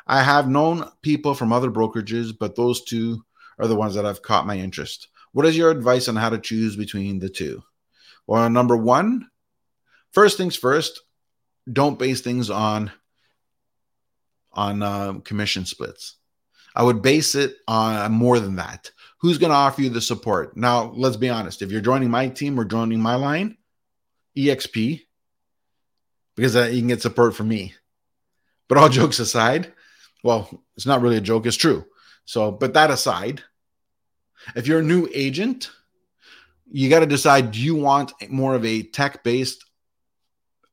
I 0.06 0.22
have 0.22 0.48
known 0.48 0.88
people 1.00 1.34
from 1.34 1.52
other 1.52 1.70
brokerages, 1.70 2.36
but 2.38 2.56
those 2.56 2.84
two 2.84 3.24
are 3.58 3.66
the 3.66 3.76
ones 3.76 3.94
that 3.94 4.04
have 4.04 4.22
caught 4.22 4.46
my 4.46 4.58
interest. 4.58 5.08
What 5.32 5.46
is 5.46 5.56
your 5.56 5.70
advice 5.70 6.08
on 6.08 6.16
how 6.16 6.28
to 6.28 6.38
choose 6.38 6.76
between 6.76 7.18
the 7.18 7.30
two? 7.30 7.62
Well, 8.26 8.50
number 8.50 8.76
one, 8.76 9.28
first 10.12 10.36
things 10.36 10.56
first, 10.56 11.00
don't 11.72 11.98
base 11.98 12.20
things 12.20 12.50
on 12.50 12.92
on 14.52 14.82
uh, 14.82 15.14
commission 15.24 15.64
splits. 15.64 16.16
I 16.74 16.82
would 16.82 17.02
base 17.02 17.34
it 17.34 17.56
on 17.68 18.12
more 18.12 18.40
than 18.40 18.56
that. 18.56 18.90
Who's 19.18 19.38
going 19.38 19.50
to 19.50 19.56
offer 19.56 19.82
you 19.82 19.90
the 19.90 20.00
support? 20.00 20.56
Now, 20.56 20.92
let's 20.96 21.16
be 21.16 21.28
honest. 21.28 21.62
If 21.62 21.70
you're 21.70 21.80
joining 21.80 22.10
my 22.10 22.28
team 22.28 22.58
or 22.58 22.64
joining 22.64 23.00
my 23.00 23.14
line, 23.14 23.56
EXP, 24.36 25.02
because 26.34 26.54
you 26.54 26.80
can 26.80 26.88
get 26.88 27.02
support 27.02 27.34
from 27.34 27.48
me. 27.48 27.74
But 28.68 28.78
all 28.78 28.88
jokes 28.90 29.18
aside, 29.18 29.72
well, 30.24 30.48
it's 30.76 30.86
not 30.86 31.02
really 31.02 31.18
a 31.18 31.20
joke, 31.20 31.46
it's 31.46 31.56
true. 31.56 31.84
So, 32.24 32.50
but 32.50 32.74
that 32.74 32.90
aside, 32.90 33.42
if 34.56 34.66
you're 34.66 34.80
a 34.80 34.84
new 34.84 35.08
agent, 35.12 35.70
you 36.70 36.88
got 36.88 37.00
to 37.00 37.06
decide 37.06 37.52
do 37.52 37.60
you 37.60 37.74
want 37.74 38.12
more 38.30 38.54
of 38.54 38.64
a 38.64 38.82
tech 38.82 39.22
based 39.22 39.64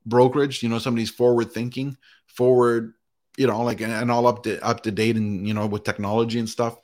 brokerage, 0.05 0.63
you 0.63 0.69
know, 0.69 0.79
somebody's 0.79 1.09
forward 1.09 1.51
thinking, 1.51 1.97
forward 2.25 2.93
you 3.39 3.47
know, 3.47 3.61
like 3.61 3.79
and 3.79 4.11
all 4.11 4.27
up 4.27 4.43
to 4.43 4.61
up 4.61 4.83
to 4.83 4.91
date 4.91 5.15
and 5.15 5.47
you 5.47 5.53
know 5.53 5.65
with 5.65 5.85
technology 5.85 6.39
and 6.39 6.49
stuff. 6.49 6.77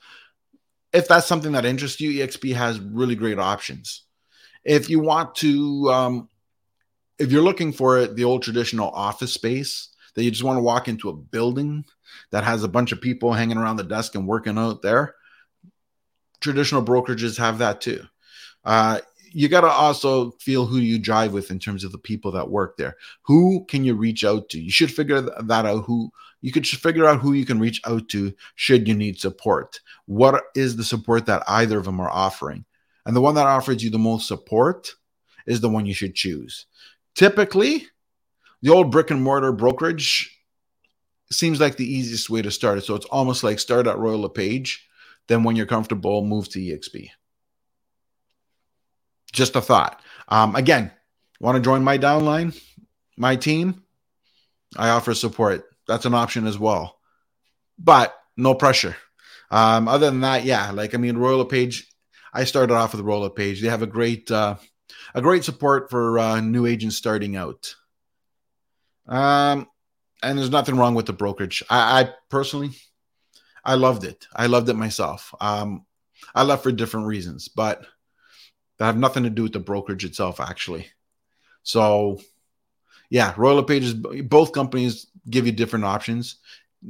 If 0.90 1.06
that's 1.06 1.26
something 1.26 1.52
that 1.52 1.66
interests 1.66 2.00
you, 2.00 2.24
EXP 2.26 2.54
has 2.54 2.80
really 2.80 3.14
great 3.14 3.38
options. 3.38 4.04
If 4.64 4.88
you 4.88 5.00
want 5.00 5.34
to, 5.36 5.92
um, 5.92 6.28
if 7.18 7.30
you're 7.30 7.42
looking 7.42 7.74
for 7.74 7.98
it, 7.98 8.16
the 8.16 8.24
old 8.24 8.42
traditional 8.42 8.88
office 8.88 9.34
space 9.34 9.90
that 10.14 10.24
you 10.24 10.30
just 10.30 10.44
want 10.44 10.56
to 10.56 10.62
walk 10.62 10.88
into 10.88 11.10
a 11.10 11.12
building 11.12 11.84
that 12.30 12.44
has 12.44 12.64
a 12.64 12.68
bunch 12.68 12.90
of 12.90 13.02
people 13.02 13.34
hanging 13.34 13.58
around 13.58 13.76
the 13.76 13.84
desk 13.84 14.14
and 14.14 14.26
working 14.26 14.56
out 14.56 14.80
there, 14.80 15.14
traditional 16.40 16.82
brokerages 16.82 17.36
have 17.36 17.58
that 17.58 17.82
too. 17.82 18.02
Uh, 18.64 19.00
you 19.32 19.48
got 19.48 19.62
to 19.62 19.68
also 19.68 20.32
feel 20.32 20.66
who 20.66 20.78
you 20.78 20.98
drive 20.98 21.32
with 21.32 21.50
in 21.50 21.58
terms 21.58 21.84
of 21.84 21.92
the 21.92 21.98
people 21.98 22.32
that 22.32 22.50
work 22.50 22.76
there. 22.76 22.96
Who 23.22 23.64
can 23.66 23.84
you 23.84 23.94
reach 23.94 24.24
out 24.24 24.48
to? 24.50 24.60
You 24.60 24.70
should 24.70 24.92
figure 24.92 25.20
that 25.20 25.66
out. 25.66 25.84
Who 25.84 26.10
you 26.40 26.52
could 26.52 26.66
figure 26.66 27.06
out 27.06 27.20
who 27.20 27.32
you 27.32 27.44
can 27.44 27.58
reach 27.58 27.80
out 27.84 28.08
to 28.10 28.32
should 28.54 28.86
you 28.86 28.94
need 28.94 29.18
support. 29.18 29.80
What 30.06 30.44
is 30.54 30.76
the 30.76 30.84
support 30.84 31.26
that 31.26 31.42
either 31.48 31.78
of 31.78 31.84
them 31.84 32.00
are 32.00 32.10
offering? 32.10 32.64
And 33.04 33.14
the 33.14 33.20
one 33.20 33.34
that 33.36 33.46
offers 33.46 33.82
you 33.82 33.90
the 33.90 33.98
most 33.98 34.28
support 34.28 34.94
is 35.46 35.60
the 35.60 35.68
one 35.68 35.86
you 35.86 35.94
should 35.94 36.14
choose. 36.14 36.66
Typically, 37.14 37.86
the 38.62 38.72
old 38.72 38.90
brick 38.90 39.10
and 39.10 39.22
mortar 39.22 39.52
brokerage 39.52 40.32
seems 41.30 41.60
like 41.60 41.76
the 41.76 41.92
easiest 41.92 42.30
way 42.30 42.42
to 42.42 42.50
start 42.50 42.78
it. 42.78 42.84
So 42.84 42.94
it's 42.94 43.06
almost 43.06 43.42
like 43.42 43.58
start 43.58 43.86
at 43.86 43.98
Royal 43.98 44.20
LePage, 44.20 44.88
then 45.28 45.42
when 45.42 45.56
you're 45.56 45.66
comfortable, 45.66 46.24
move 46.24 46.48
to 46.50 46.58
EXP. 46.58 47.10
Just 49.36 49.54
a 49.54 49.60
thought. 49.60 50.00
Um, 50.28 50.56
again, 50.56 50.90
want 51.40 51.56
to 51.56 51.62
join 51.62 51.84
my 51.84 51.98
downline, 51.98 52.58
my 53.18 53.36
team? 53.36 53.82
I 54.74 54.88
offer 54.88 55.12
support. 55.12 55.66
That's 55.86 56.06
an 56.06 56.14
option 56.14 56.46
as 56.46 56.58
well, 56.58 56.98
but 57.78 58.16
no 58.38 58.54
pressure. 58.54 58.96
Um, 59.50 59.88
other 59.88 60.06
than 60.06 60.22
that, 60.22 60.44
yeah, 60.44 60.70
like 60.70 60.94
I 60.94 60.96
mean, 60.96 61.18
Royal 61.18 61.44
Page. 61.44 61.86
I 62.32 62.44
started 62.44 62.72
off 62.72 62.92
with 62.94 63.04
Royal 63.04 63.28
Page. 63.28 63.60
They 63.60 63.68
have 63.68 63.82
a 63.82 63.86
great, 63.86 64.30
uh, 64.30 64.56
a 65.14 65.20
great 65.20 65.44
support 65.44 65.90
for 65.90 66.18
uh, 66.18 66.40
new 66.40 66.64
agents 66.64 66.96
starting 66.96 67.36
out. 67.36 67.74
Um, 69.06 69.68
and 70.22 70.38
there's 70.38 70.50
nothing 70.50 70.76
wrong 70.76 70.94
with 70.94 71.06
the 71.06 71.12
brokerage. 71.12 71.62
I, 71.68 72.00
I 72.00 72.10
personally, 72.30 72.70
I 73.62 73.74
loved 73.74 74.04
it. 74.04 74.26
I 74.34 74.46
loved 74.46 74.70
it 74.70 74.76
myself. 74.76 75.34
Um, 75.42 75.84
I 76.34 76.42
left 76.42 76.62
for 76.62 76.72
different 76.72 77.06
reasons, 77.06 77.48
but 77.48 77.84
that 78.78 78.86
have 78.86 78.96
nothing 78.96 79.22
to 79.22 79.30
do 79.30 79.44
with 79.44 79.52
the 79.52 79.60
brokerage 79.60 80.04
itself, 80.04 80.40
actually. 80.40 80.88
So, 81.62 82.20
yeah, 83.10 83.34
Royal 83.36 83.62
LePages, 83.62 84.28
both 84.28 84.52
companies 84.52 85.06
give 85.28 85.46
you 85.46 85.52
different 85.52 85.84
options. 85.84 86.36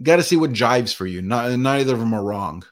Got 0.03 0.17
to 0.17 0.23
see 0.23 0.37
what 0.37 0.53
jives 0.53 0.95
for 0.95 1.07
you. 1.07 1.23
Not, 1.23 1.51
neither 1.59 1.95
of 1.95 2.01
them 2.01 2.15
are 2.15 2.25
wrong. 2.25 2.65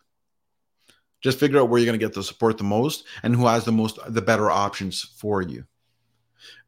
Just 1.20 1.38
figure 1.38 1.58
out 1.58 1.70
where 1.70 1.80
you're 1.80 1.86
going 1.86 1.98
to 1.98 2.04
get 2.04 2.14
the 2.14 2.22
support 2.22 2.58
the 2.58 2.64
most 2.64 3.04
and 3.22 3.34
who 3.34 3.46
has 3.46 3.64
the 3.64 3.72
most, 3.72 3.98
the 4.06 4.20
better 4.20 4.50
options 4.50 5.00
for 5.16 5.40
you. 5.40 5.64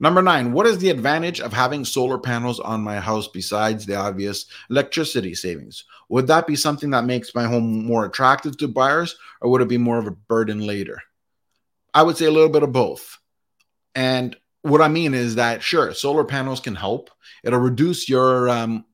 Number 0.01 0.23
nine, 0.23 0.53
what 0.53 0.67
is 0.67 0.79
the 0.79 0.89
advantage 0.89 1.41
of 1.41 1.53
having 1.53 1.85
solar 1.85 2.19
panels 2.19 2.61
on 2.61 2.81
my 2.81 2.99
house 2.99 3.29
besides 3.29 3.85
the 3.85 3.97
obvious 3.97 4.47
electricity 4.71 5.35
savings? 5.35 5.85
Would 6.09 6.27
that 6.29 6.47
be 6.47 6.57
something 6.57 6.91
that 6.91 7.05
makes 7.05 7.35
my 7.35 7.45
home 7.45 7.85
more 7.85 8.07
attractive 8.07 8.57
to 8.59 8.69
buyers, 8.69 9.17
or 9.43 9.51
would 9.51 9.61
it 9.61 9.69
be 9.69 9.77
more 9.77 9.99
of 9.99 10.07
a 10.07 10.13
burden 10.13 10.61
later? 10.67 11.03
I 11.97 12.03
would 12.03 12.19
say 12.19 12.27
a 12.27 12.31
little 12.31 12.51
bit 12.51 12.63
of 12.63 12.73
both. 12.73 13.17
And 13.95 14.37
what 14.61 14.83
I 14.83 14.89
mean 14.89 15.15
is 15.15 15.37
that 15.37 15.63
sure, 15.63 15.95
solar 15.95 16.25
panels 16.25 16.61
can 16.61 16.75
help. 16.75 17.09
It'll 17.43 17.59
reduce 17.59 18.07
your 18.07 18.51
um, 18.51 18.85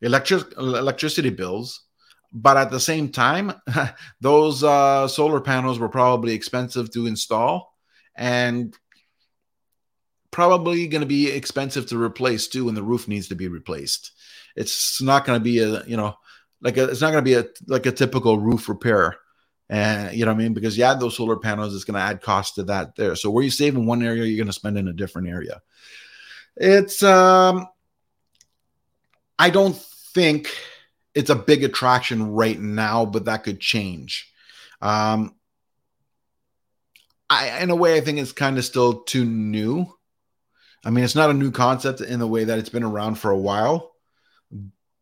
electric 0.00 0.56
electricity 0.56 1.28
bills, 1.28 1.84
but 2.32 2.56
at 2.56 2.70
the 2.70 2.80
same 2.80 3.10
time, 3.10 3.52
those 4.22 4.64
uh, 4.64 5.06
solar 5.06 5.42
panels 5.42 5.78
were 5.78 5.90
probably 5.90 6.32
expensive 6.32 6.90
to 6.92 7.06
install 7.06 7.74
and 8.16 8.74
probably 10.30 10.88
going 10.88 11.02
to 11.02 11.06
be 11.06 11.30
expensive 11.30 11.86
to 11.88 12.02
replace 12.02 12.48
too 12.48 12.64
when 12.64 12.74
the 12.74 12.82
roof 12.82 13.06
needs 13.06 13.28
to 13.28 13.34
be 13.34 13.48
replaced. 13.48 14.12
It's 14.56 15.02
not 15.02 15.26
going 15.26 15.38
to 15.38 15.44
be 15.44 15.58
a 15.58 15.84
you 15.84 15.98
know 15.98 16.16
like 16.62 16.78
a, 16.78 16.84
it's 16.84 17.02
not 17.02 17.10
going 17.10 17.22
to 17.22 17.30
be 17.30 17.34
a 17.34 17.44
like 17.66 17.84
a 17.84 17.92
typical 17.92 18.38
roof 18.38 18.66
repair 18.66 19.18
and 19.68 20.14
you 20.14 20.24
know 20.24 20.32
what 20.32 20.40
I 20.40 20.42
mean? 20.42 20.54
Because 20.54 20.76
you 20.76 20.84
add 20.84 21.00
those 21.00 21.16
solar 21.16 21.36
panels, 21.36 21.74
it's 21.74 21.84
going 21.84 21.94
to 21.94 22.00
add 22.00 22.20
cost 22.20 22.56
to 22.56 22.64
that 22.64 22.96
there. 22.96 23.16
So 23.16 23.30
where 23.30 23.44
you 23.44 23.50
save 23.50 23.74
in 23.74 23.86
one 23.86 24.02
area, 24.02 24.24
you're 24.24 24.36
going 24.36 24.46
to 24.46 24.52
spend 24.52 24.76
in 24.76 24.88
a 24.88 24.92
different 24.92 25.28
area. 25.28 25.62
It's 26.56 27.02
um 27.02 27.66
I 29.38 29.50
don't 29.50 29.76
think 30.14 30.54
it's 31.14 31.30
a 31.30 31.34
big 31.34 31.64
attraction 31.64 32.32
right 32.32 32.58
now, 32.58 33.04
but 33.04 33.24
that 33.24 33.44
could 33.44 33.60
change. 33.60 34.32
Um 34.80 35.34
I 37.28 37.60
in 37.60 37.70
a 37.70 37.76
way 37.76 37.96
I 37.96 38.00
think 38.00 38.18
it's 38.18 38.32
kind 38.32 38.58
of 38.58 38.64
still 38.64 39.02
too 39.02 39.24
new. 39.24 39.86
I 40.84 40.90
mean, 40.90 41.02
it's 41.02 41.14
not 41.14 41.30
a 41.30 41.34
new 41.34 41.50
concept 41.50 42.02
in 42.02 42.18
the 42.18 42.26
way 42.26 42.44
that 42.44 42.58
it's 42.58 42.68
been 42.68 42.84
around 42.84 43.14
for 43.14 43.30
a 43.30 43.38
while, 43.38 43.94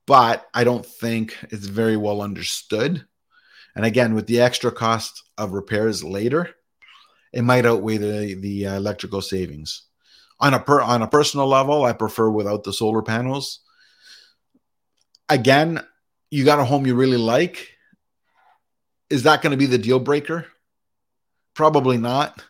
but 0.07 0.47
I 0.55 0.63
don't 0.63 0.87
think 0.87 1.37
it's 1.51 1.67
very 1.67 1.97
well 1.97 2.23
understood. 2.23 3.05
And 3.75 3.85
again, 3.85 4.15
with 4.15 4.27
the 4.27 4.41
extra 4.41 4.71
cost 4.71 5.23
of 5.39 5.53
repairs 5.53 6.05
later, 6.05 6.51
it 7.33 7.43
might 7.43 7.67
outweigh 7.67 7.97
the 7.97 8.35
the 8.35 8.67
uh, 8.67 8.77
electrical 8.77 9.23
savings. 9.23 9.83
On 10.41 10.55
a 10.55 10.61
per 10.61 10.81
on 10.81 11.03
a 11.03 11.09
personal 11.09 11.47
level, 11.47 11.85
I 11.85 11.93
prefer 11.93 12.29
without 12.29 12.65
the 12.65 12.73
solar 12.73 13.03
panels. 13.03 13.61
Again, 15.29 15.83
you 16.31 16.45
got 16.45 16.59
a 16.59 16.65
home 16.65 16.87
you 16.87 16.95
really 16.95 17.17
like. 17.17 17.71
Is 19.09 19.23
that 19.23 19.43
going 19.43 19.53
to 19.53 19.57
be 19.57 19.67
the 19.67 19.79
deal 19.79 19.99
breaker? 19.99 20.47
Probably 21.55 21.99
not. 21.99 22.43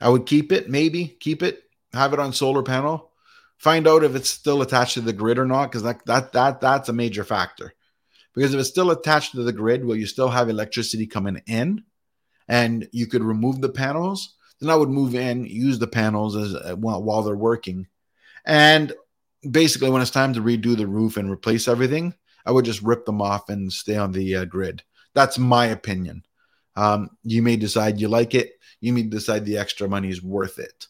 I 0.00 0.08
would 0.08 0.26
keep 0.26 0.52
it, 0.52 0.68
maybe 0.68 1.06
keep 1.06 1.42
it, 1.42 1.62
have 1.92 2.12
it 2.12 2.20
on 2.20 2.32
solar 2.32 2.62
panel. 2.62 3.10
Find 3.58 3.86
out 3.86 4.04
if 4.04 4.14
it's 4.14 4.30
still 4.30 4.62
attached 4.62 4.94
to 4.94 5.02
the 5.02 5.12
grid 5.12 5.38
or 5.38 5.44
not, 5.44 5.70
because 5.70 5.82
that 5.82 6.04
that 6.06 6.32
that 6.32 6.60
that's 6.60 6.88
a 6.88 6.94
major 6.94 7.24
factor. 7.24 7.74
Because 8.40 8.54
if 8.54 8.60
it's 8.60 8.70
still 8.70 8.90
attached 8.90 9.32
to 9.32 9.42
the 9.42 9.52
grid, 9.52 9.84
will 9.84 9.96
you 9.96 10.06
still 10.06 10.30
have 10.30 10.48
electricity 10.48 11.06
coming 11.06 11.42
in, 11.46 11.84
and 12.48 12.88
you 12.90 13.06
could 13.06 13.22
remove 13.22 13.60
the 13.60 13.68
panels, 13.68 14.34
then 14.58 14.70
I 14.70 14.76
would 14.76 14.88
move 14.88 15.14
in, 15.14 15.44
use 15.44 15.78
the 15.78 15.86
panels 15.86 16.34
as 16.36 16.54
uh, 16.54 16.74
while, 16.74 17.22
they're 17.22 17.36
working, 17.36 17.86
and 18.46 18.94
basically 19.50 19.90
when 19.90 20.00
it's 20.00 20.10
time 20.10 20.32
to 20.32 20.40
redo 20.40 20.74
the 20.74 20.86
roof 20.86 21.18
and 21.18 21.30
replace 21.30 21.68
everything, 21.68 22.14
I 22.46 22.52
would 22.52 22.64
just 22.64 22.80
rip 22.80 23.04
them 23.04 23.20
off 23.20 23.50
and 23.50 23.70
stay 23.70 23.98
on 23.98 24.12
the 24.12 24.36
uh, 24.36 24.44
grid. 24.46 24.84
That's 25.12 25.36
my 25.36 25.66
opinion. 25.66 26.24
Um, 26.76 27.10
you 27.22 27.42
may 27.42 27.56
decide 27.56 28.00
you 28.00 28.08
like 28.08 28.34
it. 28.34 28.52
You 28.80 28.94
may 28.94 29.02
decide 29.02 29.44
the 29.44 29.58
extra 29.58 29.86
money 29.86 30.08
is 30.08 30.22
worth 30.22 30.58
it. 30.58 30.86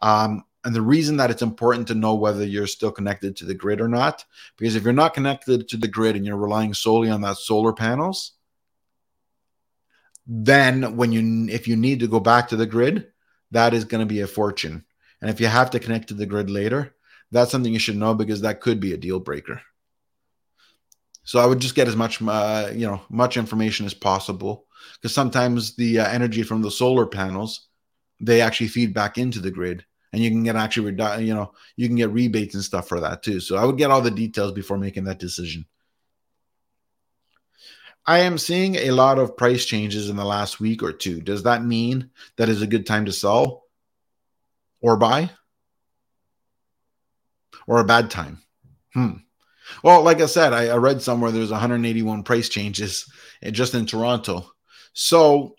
Um, 0.00 0.44
and 0.64 0.74
the 0.74 0.82
reason 0.82 1.16
that 1.16 1.30
it's 1.30 1.42
important 1.42 1.88
to 1.88 1.94
know 1.94 2.14
whether 2.14 2.44
you're 2.44 2.66
still 2.66 2.92
connected 2.92 3.36
to 3.36 3.44
the 3.44 3.54
grid 3.54 3.80
or 3.80 3.88
not, 3.88 4.24
because 4.56 4.76
if 4.76 4.84
you're 4.84 4.92
not 4.92 5.14
connected 5.14 5.68
to 5.68 5.76
the 5.76 5.88
grid 5.88 6.16
and 6.16 6.24
you're 6.24 6.36
relying 6.36 6.72
solely 6.72 7.10
on 7.10 7.20
that 7.22 7.36
solar 7.36 7.72
panels, 7.72 8.32
then 10.26 10.96
when 10.96 11.10
you 11.10 11.52
if 11.52 11.66
you 11.66 11.76
need 11.76 12.00
to 12.00 12.08
go 12.08 12.20
back 12.20 12.48
to 12.48 12.56
the 12.56 12.66
grid, 12.66 13.08
that 13.50 13.74
is 13.74 13.84
going 13.84 14.00
to 14.00 14.14
be 14.14 14.20
a 14.20 14.26
fortune. 14.26 14.84
And 15.20 15.30
if 15.30 15.40
you 15.40 15.46
have 15.46 15.70
to 15.70 15.80
connect 15.80 16.08
to 16.08 16.14
the 16.14 16.26
grid 16.26 16.48
later, 16.48 16.94
that's 17.32 17.50
something 17.50 17.72
you 17.72 17.78
should 17.78 17.96
know 17.96 18.14
because 18.14 18.42
that 18.42 18.60
could 18.60 18.78
be 18.78 18.92
a 18.92 18.98
deal 18.98 19.18
breaker. 19.18 19.60
So 21.24 21.38
I 21.38 21.46
would 21.46 21.60
just 21.60 21.74
get 21.74 21.88
as 21.88 21.96
much, 21.96 22.20
uh, 22.22 22.70
you 22.72 22.86
know, 22.86 23.00
much 23.08 23.36
information 23.36 23.86
as 23.86 23.94
possible 23.94 24.66
because 24.94 25.14
sometimes 25.14 25.76
the 25.76 26.00
uh, 26.00 26.08
energy 26.08 26.42
from 26.42 26.62
the 26.62 26.70
solar 26.70 27.06
panels 27.06 27.68
they 28.22 28.40
actually 28.40 28.68
feed 28.68 28.94
back 28.94 29.18
into 29.18 29.40
the 29.40 29.50
grid, 29.50 29.84
and 30.12 30.22
you 30.22 30.30
can 30.30 30.42
get 30.42 30.56
actually, 30.56 30.92
you 31.24 31.34
know, 31.34 31.52
you 31.76 31.88
can 31.88 31.96
get 31.96 32.10
rebates 32.10 32.54
and 32.54 32.62
stuff 32.62 32.88
for 32.88 33.00
that 33.00 33.22
too. 33.22 33.40
So 33.40 33.56
I 33.56 33.64
would 33.64 33.78
get 33.78 33.90
all 33.90 34.02
the 34.02 34.10
details 34.10 34.52
before 34.52 34.78
making 34.78 35.04
that 35.04 35.18
decision. 35.18 35.66
I 38.04 38.20
am 38.20 38.36
seeing 38.36 38.74
a 38.74 38.90
lot 38.90 39.18
of 39.18 39.36
price 39.36 39.64
changes 39.64 40.10
in 40.10 40.16
the 40.16 40.24
last 40.24 40.60
week 40.60 40.82
or 40.82 40.92
two. 40.92 41.20
Does 41.20 41.44
that 41.44 41.64
mean 41.64 42.10
that 42.36 42.48
is 42.48 42.60
a 42.60 42.66
good 42.66 42.84
time 42.84 43.04
to 43.06 43.12
sell 43.12 43.64
or 44.80 44.96
buy? 44.96 45.30
Or 47.66 47.78
a 47.78 47.84
bad 47.84 48.10
time? 48.10 48.42
Hmm. 48.92 49.12
Well, 49.84 50.02
like 50.02 50.20
I 50.20 50.26
said, 50.26 50.52
I, 50.52 50.66
I 50.66 50.76
read 50.76 51.00
somewhere 51.00 51.30
there's 51.30 51.52
181 51.52 52.24
price 52.24 52.48
changes 52.48 53.10
just 53.52 53.74
in 53.74 53.86
Toronto. 53.86 54.50
So 54.92 55.54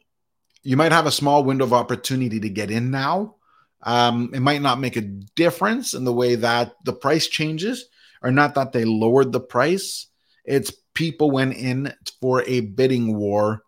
you 0.63 0.75
might 0.75 0.91
have 0.91 1.05
a 1.05 1.11
small 1.11 1.45
window 1.45 1.63
of 1.63 1.73
opportunity 1.73 2.41
to 2.41 2.49
get 2.49 2.69
in 2.69 2.91
now. 2.91 3.35
Um, 3.83 4.31
it 4.33 4.39
might 4.39 4.61
not 4.61 4.79
make 4.79 4.95
a 4.95 5.01
difference 5.01 5.93
in 5.93 6.05
the 6.05 6.13
way 6.13 6.35
that 6.35 6.73
the 6.85 6.93
price 6.93 7.27
changes, 7.27 7.85
or 8.21 8.31
not 8.31 8.55
that 8.55 8.71
they 8.71 8.85
lowered 8.85 9.31
the 9.31 9.41
price. 9.41 10.07
It's 10.45 10.71
people 10.93 11.31
went 11.31 11.55
in 11.55 11.93
for 12.21 12.43
a 12.43 12.61
bidding 12.61 13.15
war 13.15 13.63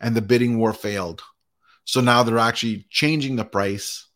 and 0.00 0.14
the 0.14 0.22
bidding 0.22 0.58
war 0.58 0.72
failed. 0.72 1.22
So 1.84 2.00
now 2.00 2.22
they're 2.22 2.38
actually 2.38 2.86
changing 2.90 3.36
the 3.36 3.44
price 3.44 4.06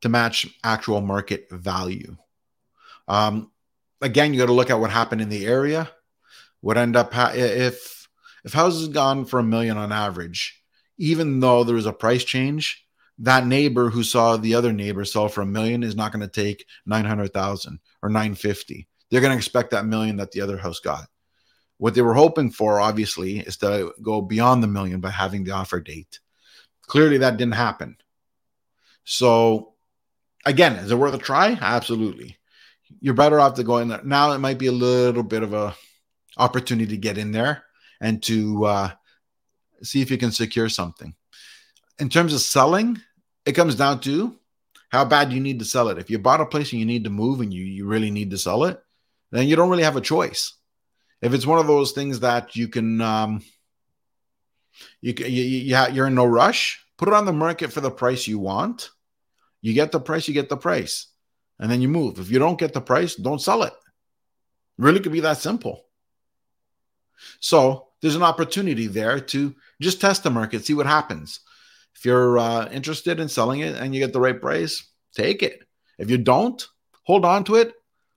to 0.00 0.08
match 0.08 0.46
actual 0.64 1.00
market 1.00 1.48
value. 1.50 2.16
Um, 3.08 3.50
again, 4.00 4.32
you 4.32 4.40
got 4.40 4.46
to 4.46 4.52
look 4.52 4.70
at 4.70 4.80
what 4.80 4.90
happened 4.90 5.20
in 5.20 5.28
the 5.28 5.46
area. 5.46 5.90
What 6.60 6.78
end 6.78 6.96
up 6.96 7.12
ha- 7.12 7.32
if 7.34 8.08
if 8.44 8.52
houses 8.52 8.88
gone 8.88 9.24
for 9.24 9.38
a 9.38 9.44
million 9.44 9.76
on 9.76 9.92
average, 9.92 10.62
even 10.98 11.40
though 11.40 11.64
there 11.64 11.74
was 11.74 11.86
a 11.86 11.92
price 11.92 12.24
change, 12.24 12.81
that 13.18 13.46
neighbor 13.46 13.90
who 13.90 14.02
saw 14.02 14.36
the 14.36 14.54
other 14.54 14.72
neighbor 14.72 15.04
sell 15.04 15.28
for 15.28 15.42
a 15.42 15.46
million 15.46 15.82
is 15.82 15.94
not 15.94 16.12
going 16.12 16.26
to 16.26 16.28
take 16.28 16.66
nine 16.86 17.04
hundred 17.04 17.32
thousand 17.32 17.80
or 18.02 18.08
nine 18.08 18.34
fifty. 18.34 18.88
They're 19.10 19.20
going 19.20 19.32
to 19.32 19.36
expect 19.36 19.70
that 19.70 19.86
million 19.86 20.16
that 20.16 20.32
the 20.32 20.40
other 20.40 20.56
house 20.56 20.80
got. 20.80 21.06
What 21.78 21.94
they 21.94 22.02
were 22.02 22.14
hoping 22.14 22.50
for, 22.50 22.80
obviously, 22.80 23.40
is 23.40 23.56
to 23.58 23.92
go 24.02 24.20
beyond 24.20 24.62
the 24.62 24.68
million 24.68 25.00
by 25.00 25.10
having 25.10 25.44
the 25.44 25.50
offer 25.50 25.80
date. 25.80 26.20
Clearly, 26.82 27.18
that 27.18 27.36
didn't 27.36 27.54
happen. 27.54 27.96
So, 29.04 29.74
again, 30.46 30.76
is 30.76 30.90
it 30.90 30.96
worth 30.96 31.14
a 31.14 31.18
try? 31.18 31.58
Absolutely 31.60 32.38
you're 33.00 33.14
better 33.14 33.40
off 33.40 33.54
to 33.54 33.64
go 33.64 33.78
in 33.78 33.88
there. 33.88 34.00
Now 34.04 34.32
it 34.32 34.38
might 34.38 34.58
be 34.58 34.66
a 34.66 34.72
little 34.72 35.22
bit 35.22 35.42
of 35.42 35.52
a 35.52 35.74
opportunity 36.36 36.88
to 36.88 36.96
get 36.96 37.18
in 37.18 37.32
there 37.32 37.64
and 38.00 38.22
to 38.24 38.64
uh, 38.64 38.90
see 39.82 40.00
if 40.02 40.10
you 40.10 40.18
can 40.18 40.32
secure 40.32 40.68
something. 40.68 41.14
In 41.98 42.08
terms 42.08 42.34
of 42.34 42.40
selling, 42.40 43.00
it 43.44 43.52
comes 43.52 43.74
down 43.74 44.00
to 44.00 44.36
how 44.90 45.04
bad 45.04 45.32
you 45.32 45.40
need 45.40 45.58
to 45.58 45.64
sell 45.64 45.88
it. 45.88 45.98
If 45.98 46.10
you 46.10 46.18
bought 46.18 46.40
a 46.40 46.46
place 46.46 46.72
and 46.72 46.80
you 46.80 46.86
need 46.86 47.04
to 47.04 47.10
move 47.10 47.40
and 47.40 47.52
you, 47.52 47.64
you 47.64 47.86
really 47.86 48.10
need 48.10 48.30
to 48.30 48.38
sell 48.38 48.64
it, 48.64 48.82
then 49.30 49.46
you 49.46 49.56
don't 49.56 49.70
really 49.70 49.82
have 49.84 49.96
a 49.96 50.00
choice. 50.00 50.54
If 51.20 51.32
it's 51.32 51.46
one 51.46 51.58
of 51.58 51.66
those 51.66 51.92
things 51.92 52.20
that 52.20 52.56
you 52.56 52.68
can, 52.68 53.00
um, 53.00 53.42
you, 55.00 55.14
you, 55.16 55.26
you, 55.26 55.76
you're 55.92 56.06
in 56.08 56.14
no 56.14 56.26
rush, 56.26 56.84
put 56.98 57.08
it 57.08 57.14
on 57.14 57.24
the 57.24 57.32
market 57.32 57.72
for 57.72 57.80
the 57.80 57.90
price 57.90 58.26
you 58.26 58.38
want. 58.38 58.90
You 59.60 59.72
get 59.72 59.92
the 59.92 60.00
price, 60.00 60.26
you 60.28 60.34
get 60.34 60.48
the 60.48 60.56
price 60.56 61.06
and 61.58 61.70
then 61.70 61.80
you 61.80 61.88
move. 61.88 62.18
If 62.18 62.30
you 62.30 62.38
don't 62.38 62.58
get 62.58 62.72
the 62.72 62.80
price, 62.80 63.14
don't 63.14 63.40
sell 63.40 63.62
it. 63.62 63.72
Really 64.78 65.00
could 65.00 65.12
be 65.12 65.20
that 65.20 65.38
simple. 65.38 65.84
So 67.38 67.88
there's 68.00 68.16
an 68.16 68.24
opportunity 68.24 68.88
there 68.88 69.20
to 69.20 69.54
just 69.80 70.00
test 70.00 70.24
the 70.24 70.30
market, 70.30 70.66
see 70.66 70.74
what 70.74 70.86
happens. 70.86 71.40
If 71.94 72.04
you're 72.04 72.38
uh, 72.38 72.68
interested 72.70 73.20
in 73.20 73.28
selling 73.28 73.60
it 73.60 73.76
and 73.76 73.94
you 73.94 74.00
get 74.00 74.12
the 74.12 74.20
right 74.20 74.40
price, 74.40 74.84
take 75.14 75.42
it. 75.42 75.62
If 75.98 76.10
you 76.10 76.18
don't, 76.18 76.66
hold 77.04 77.24
on 77.24 77.44
to 77.44 77.56
it, 77.56 77.74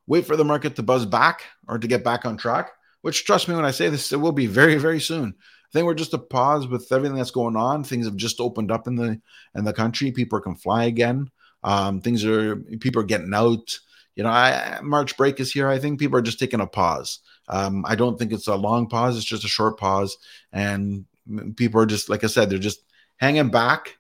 wait 0.08 0.26
for 0.26 0.36
the 0.36 0.46
market 0.46 0.76
to 0.76 0.84
buzz 0.84 1.06
back 1.06 1.44
or 1.68 1.78
to 1.78 1.88
get 1.88 2.04
back 2.04 2.26
on 2.26 2.38
track, 2.38 2.72
which 3.02 3.26
trust 3.26 3.48
me 3.48 3.56
when 3.56 3.66
I 3.66 3.72
say 3.72 3.90
this, 3.90 4.12
it 4.12 4.18
will 4.18 4.32
be 4.32 4.48
very, 4.48 4.78
very 4.78 5.00
soon. 5.00 5.36
I 5.40 5.72
think 5.72 5.86
we're 5.86 5.94
just 5.94 6.14
a 6.14 6.20
pause 6.20 6.68
with 6.68 6.92
everything 6.92 7.18
that's 7.18 7.32
going 7.32 7.56
on. 7.56 7.84
Things 7.84 8.06
have 8.06 8.16
just 8.16 8.40
opened 8.40 8.72
up 8.72 8.88
in 8.88 8.96
the 8.96 9.20
in 9.56 9.66
the 9.66 9.74
country. 9.74 10.12
People 10.12 10.40
can 10.40 10.56
fly 10.56 10.86
again. 10.86 11.30
Um, 11.64 12.00
things 12.02 12.24
are 12.24 12.56
people 12.56 13.02
are 13.02 13.06
getting 13.06 13.34
out. 13.34 13.78
You 14.16 14.24
know, 14.24 14.30
I, 14.30 14.80
March 14.82 15.18
break 15.18 15.40
is 15.40 15.52
here. 15.52 15.68
I 15.68 15.80
think 15.80 16.00
people 16.00 16.18
are 16.18 16.22
just 16.22 16.40
taking 16.40 16.62
a 16.62 16.68
pause. 16.68 17.20
Um, 17.50 17.84
I 17.86 17.96
don't 17.96 18.18
think 18.18 18.32
it's 18.32 18.48
a 18.48 18.56
long 18.56 18.88
pause. 18.88 19.18
It's 19.18 19.26
just 19.26 19.44
a 19.44 19.50
short 19.50 19.78
pause, 19.78 20.18
and 20.54 21.06
people 21.58 21.82
are 21.82 21.86
just 21.86 22.10
like 22.10 22.24
I 22.24 22.28
said, 22.28 22.50
they're 22.50 22.60
just 22.60 22.85
hanging 23.18 23.50
back 23.50 23.98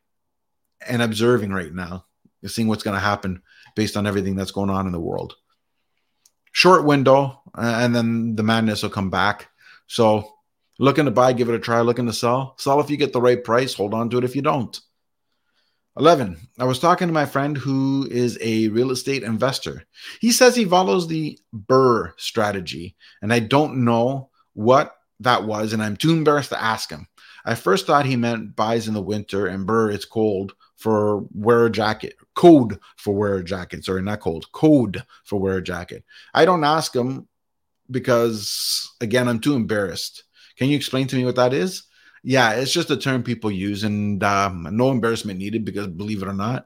and 0.88 1.02
observing 1.02 1.52
right 1.52 1.74
now, 1.74 2.06
seeing 2.46 2.68
what's 2.68 2.84
going 2.84 2.96
to 2.96 3.00
happen 3.00 3.42
based 3.76 3.98
on 3.98 4.08
everything 4.08 4.36
that's 4.36 4.52
going 4.52 4.70
on 4.70 4.86
in 4.86 4.92
the 4.92 5.00
world. 5.00 5.36
Short 6.52 6.86
window, 6.86 7.42
uh, 7.58 7.80
and 7.82 7.96
then 7.96 8.36
the 8.36 8.44
madness 8.44 8.84
will 8.84 8.90
come 8.90 9.10
back. 9.10 9.50
So, 9.88 10.32
looking 10.80 11.06
to 11.06 11.12
buy, 11.12 11.34
give 11.34 11.50
it 11.50 11.56
a 11.56 11.60
try. 11.60 11.82
Looking 11.82 12.06
to 12.06 12.14
sell, 12.14 12.56
sell 12.58 12.80
if 12.80 12.90
you 12.90 12.98
get 12.98 13.14
the 13.14 13.22
right 13.22 13.44
price. 13.44 13.74
Hold 13.74 13.94
on 13.94 14.10
to 14.10 14.18
it 14.18 14.24
if 14.24 14.36
you 14.36 14.42
don't. 14.42 14.80
11. 15.98 16.38
I 16.60 16.66
was 16.66 16.80
talking 16.80 17.08
to 17.08 17.14
my 17.14 17.26
friend 17.26 17.58
who 17.58 18.08
is 18.12 18.38
a 18.42 18.68
real 18.70 18.92
estate 18.92 19.24
investor. 19.24 19.84
He 20.20 20.32
says 20.32 20.56
he 20.56 20.66
follows 20.66 21.08
the 21.08 21.40
BRRRR 21.54 22.12
strategy, 22.18 22.96
and 23.22 23.32
I 23.32 23.40
don't 23.40 23.86
know 23.86 24.30
what 24.54 24.96
that 25.22 25.46
was, 25.46 25.72
and 25.72 25.82
I'm 25.82 25.96
too 25.96 26.12
embarrassed 26.12 26.50
to 26.50 26.62
ask 26.62 26.90
him. 26.90 27.08
I 27.46 27.56
first 27.56 27.86
thought 27.86 28.06
he 28.06 28.16
meant 28.16 28.56
buys 28.56 28.88
in 28.88 28.94
the 28.94 29.02
winter 29.02 29.48
and 29.48 29.68
BRRRR 29.68 29.94
it's 29.94 30.06
cold 30.06 30.54
for 30.76 31.26
wear 31.34 31.68
a 31.68 31.72
jacket. 31.72 32.16
Code 32.34 32.80
for 32.98 33.14
wear 33.14 33.36
a 33.36 33.44
jacket. 33.44 33.86
Sorry, 33.86 34.02
not 34.02 34.20
cold. 34.20 34.52
Code 34.52 35.04
for 35.24 35.40
wear 35.40 35.58
a 35.58 35.64
jacket. 35.64 36.04
I 36.34 36.46
don't 36.46 36.64
ask 36.64 36.94
him 36.94 37.28
because, 37.90 38.92
again, 39.00 39.28
I'm 39.28 39.40
too 39.40 39.54
embarrassed. 39.54 40.24
Can 40.58 40.70
you 40.70 40.76
explain 40.76 41.08
to 41.08 41.16
me 41.16 41.24
what 41.24 41.36
that 41.36 41.54
is? 41.54 41.84
yeah, 42.26 42.54
it's 42.54 42.74
just 42.74 42.90
a 42.90 42.98
term 42.98 43.22
people 43.22 43.52
use, 43.52 43.84
and 43.84 44.24
um, 44.24 44.68
no 44.72 44.90
embarrassment 44.90 45.38
needed 45.38 45.64
because 45.64 45.86
believe 45.88 46.24
it 46.24 46.28
or 46.28 46.34
not, 46.34 46.66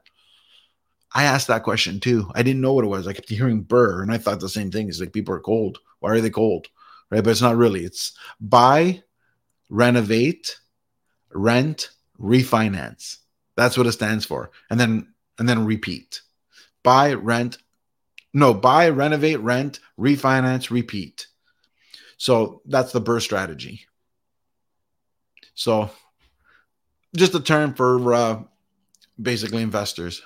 I 1.14 1.24
asked 1.24 1.48
that 1.48 1.64
question 1.64 2.00
too. 2.00 2.30
I 2.34 2.42
didn't 2.42 2.62
know 2.62 2.72
what 2.72 2.84
it 2.84 2.88
was. 2.88 3.06
I 3.06 3.12
kept 3.12 3.28
hearing 3.28 3.60
burr, 3.60 4.02
and 4.02 4.10
I 4.10 4.16
thought 4.16 4.40
the 4.40 4.48
same 4.48 4.70
thing. 4.70 4.88
It's 4.88 5.00
like 5.00 5.12
people 5.12 5.34
are 5.34 5.40
cold. 5.40 5.78
Why 5.98 6.12
are 6.12 6.20
they 6.22 6.30
cold? 6.30 6.68
Right? 7.10 7.22
But 7.22 7.30
it's 7.30 7.42
not 7.42 7.58
really. 7.58 7.84
It's 7.84 8.12
buy, 8.40 9.02
renovate, 9.68 10.56
rent, 11.32 11.90
refinance. 12.20 13.18
That's 13.56 13.76
what 13.76 13.86
it 13.86 13.92
stands 13.92 14.24
for. 14.24 14.50
And 14.70 14.78
then 14.78 15.12
and 15.38 15.48
then 15.48 15.64
repeat. 15.64 16.22
Buy, 16.82 17.14
rent, 17.14 17.58
no, 18.32 18.54
buy, 18.54 18.88
renovate, 18.90 19.40
rent, 19.40 19.80
refinance, 19.98 20.70
repeat. 20.70 21.26
So 22.16 22.62
that's 22.66 22.92
the 22.92 23.00
BRRRR 23.00 23.22
strategy. 23.22 23.86
So, 25.54 25.90
just 27.16 27.34
a 27.34 27.40
term 27.40 27.74
for 27.74 28.14
uh, 28.14 28.42
basically 29.20 29.62
investors. 29.62 30.22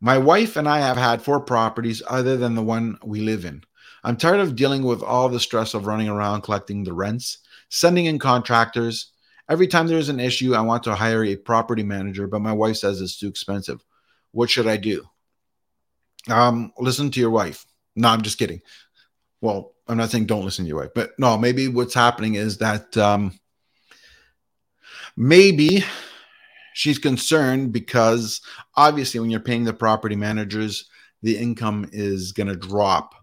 My 0.00 0.18
wife 0.18 0.56
and 0.56 0.68
I 0.68 0.80
have 0.80 0.96
had 0.96 1.22
four 1.22 1.40
properties 1.40 2.02
other 2.06 2.36
than 2.36 2.54
the 2.54 2.62
one 2.62 2.98
we 3.04 3.20
live 3.20 3.44
in. 3.44 3.62
I'm 4.04 4.16
tired 4.16 4.40
of 4.40 4.56
dealing 4.56 4.82
with 4.82 5.02
all 5.02 5.28
the 5.28 5.40
stress 5.40 5.74
of 5.74 5.86
running 5.86 6.08
around 6.08 6.42
collecting 6.42 6.84
the 6.84 6.92
rents, 6.92 7.38
sending 7.68 8.06
in 8.06 8.18
contractors. 8.18 9.12
Every 9.48 9.66
time 9.66 9.86
there's 9.86 10.10
an 10.10 10.20
issue, 10.20 10.54
I 10.54 10.60
want 10.60 10.82
to 10.84 10.94
hire 10.94 11.24
a 11.24 11.36
property 11.36 11.82
manager, 11.82 12.26
but 12.26 12.40
my 12.40 12.52
wife 12.52 12.76
says 12.76 13.00
it's 13.00 13.18
too 13.18 13.28
expensive. 13.28 13.82
What 14.32 14.50
should 14.50 14.66
I 14.66 14.76
do? 14.76 15.08
Um, 16.28 16.72
listen 16.78 17.10
to 17.10 17.20
your 17.20 17.30
wife. 17.30 17.64
No, 17.96 18.08
I'm 18.08 18.22
just 18.22 18.38
kidding. 18.38 18.60
Well, 19.40 19.72
I'm 19.86 19.96
not 19.96 20.10
saying 20.10 20.26
don't 20.26 20.44
listen 20.44 20.64
to 20.64 20.68
your 20.68 20.80
wife, 20.80 20.90
but 20.94 21.12
no, 21.18 21.38
maybe 21.38 21.68
what's 21.68 21.94
happening 21.94 22.34
is 22.34 22.58
that 22.58 22.94
um, 22.96 23.38
maybe 25.16 25.84
she's 26.74 26.98
concerned 26.98 27.72
because 27.72 28.40
obviously 28.76 29.20
when 29.20 29.30
you're 29.30 29.40
paying 29.40 29.64
the 29.64 29.72
property 29.72 30.16
managers, 30.16 30.88
the 31.22 31.38
income 31.38 31.88
is 31.92 32.32
going 32.32 32.48
to 32.48 32.56
drop. 32.56 33.14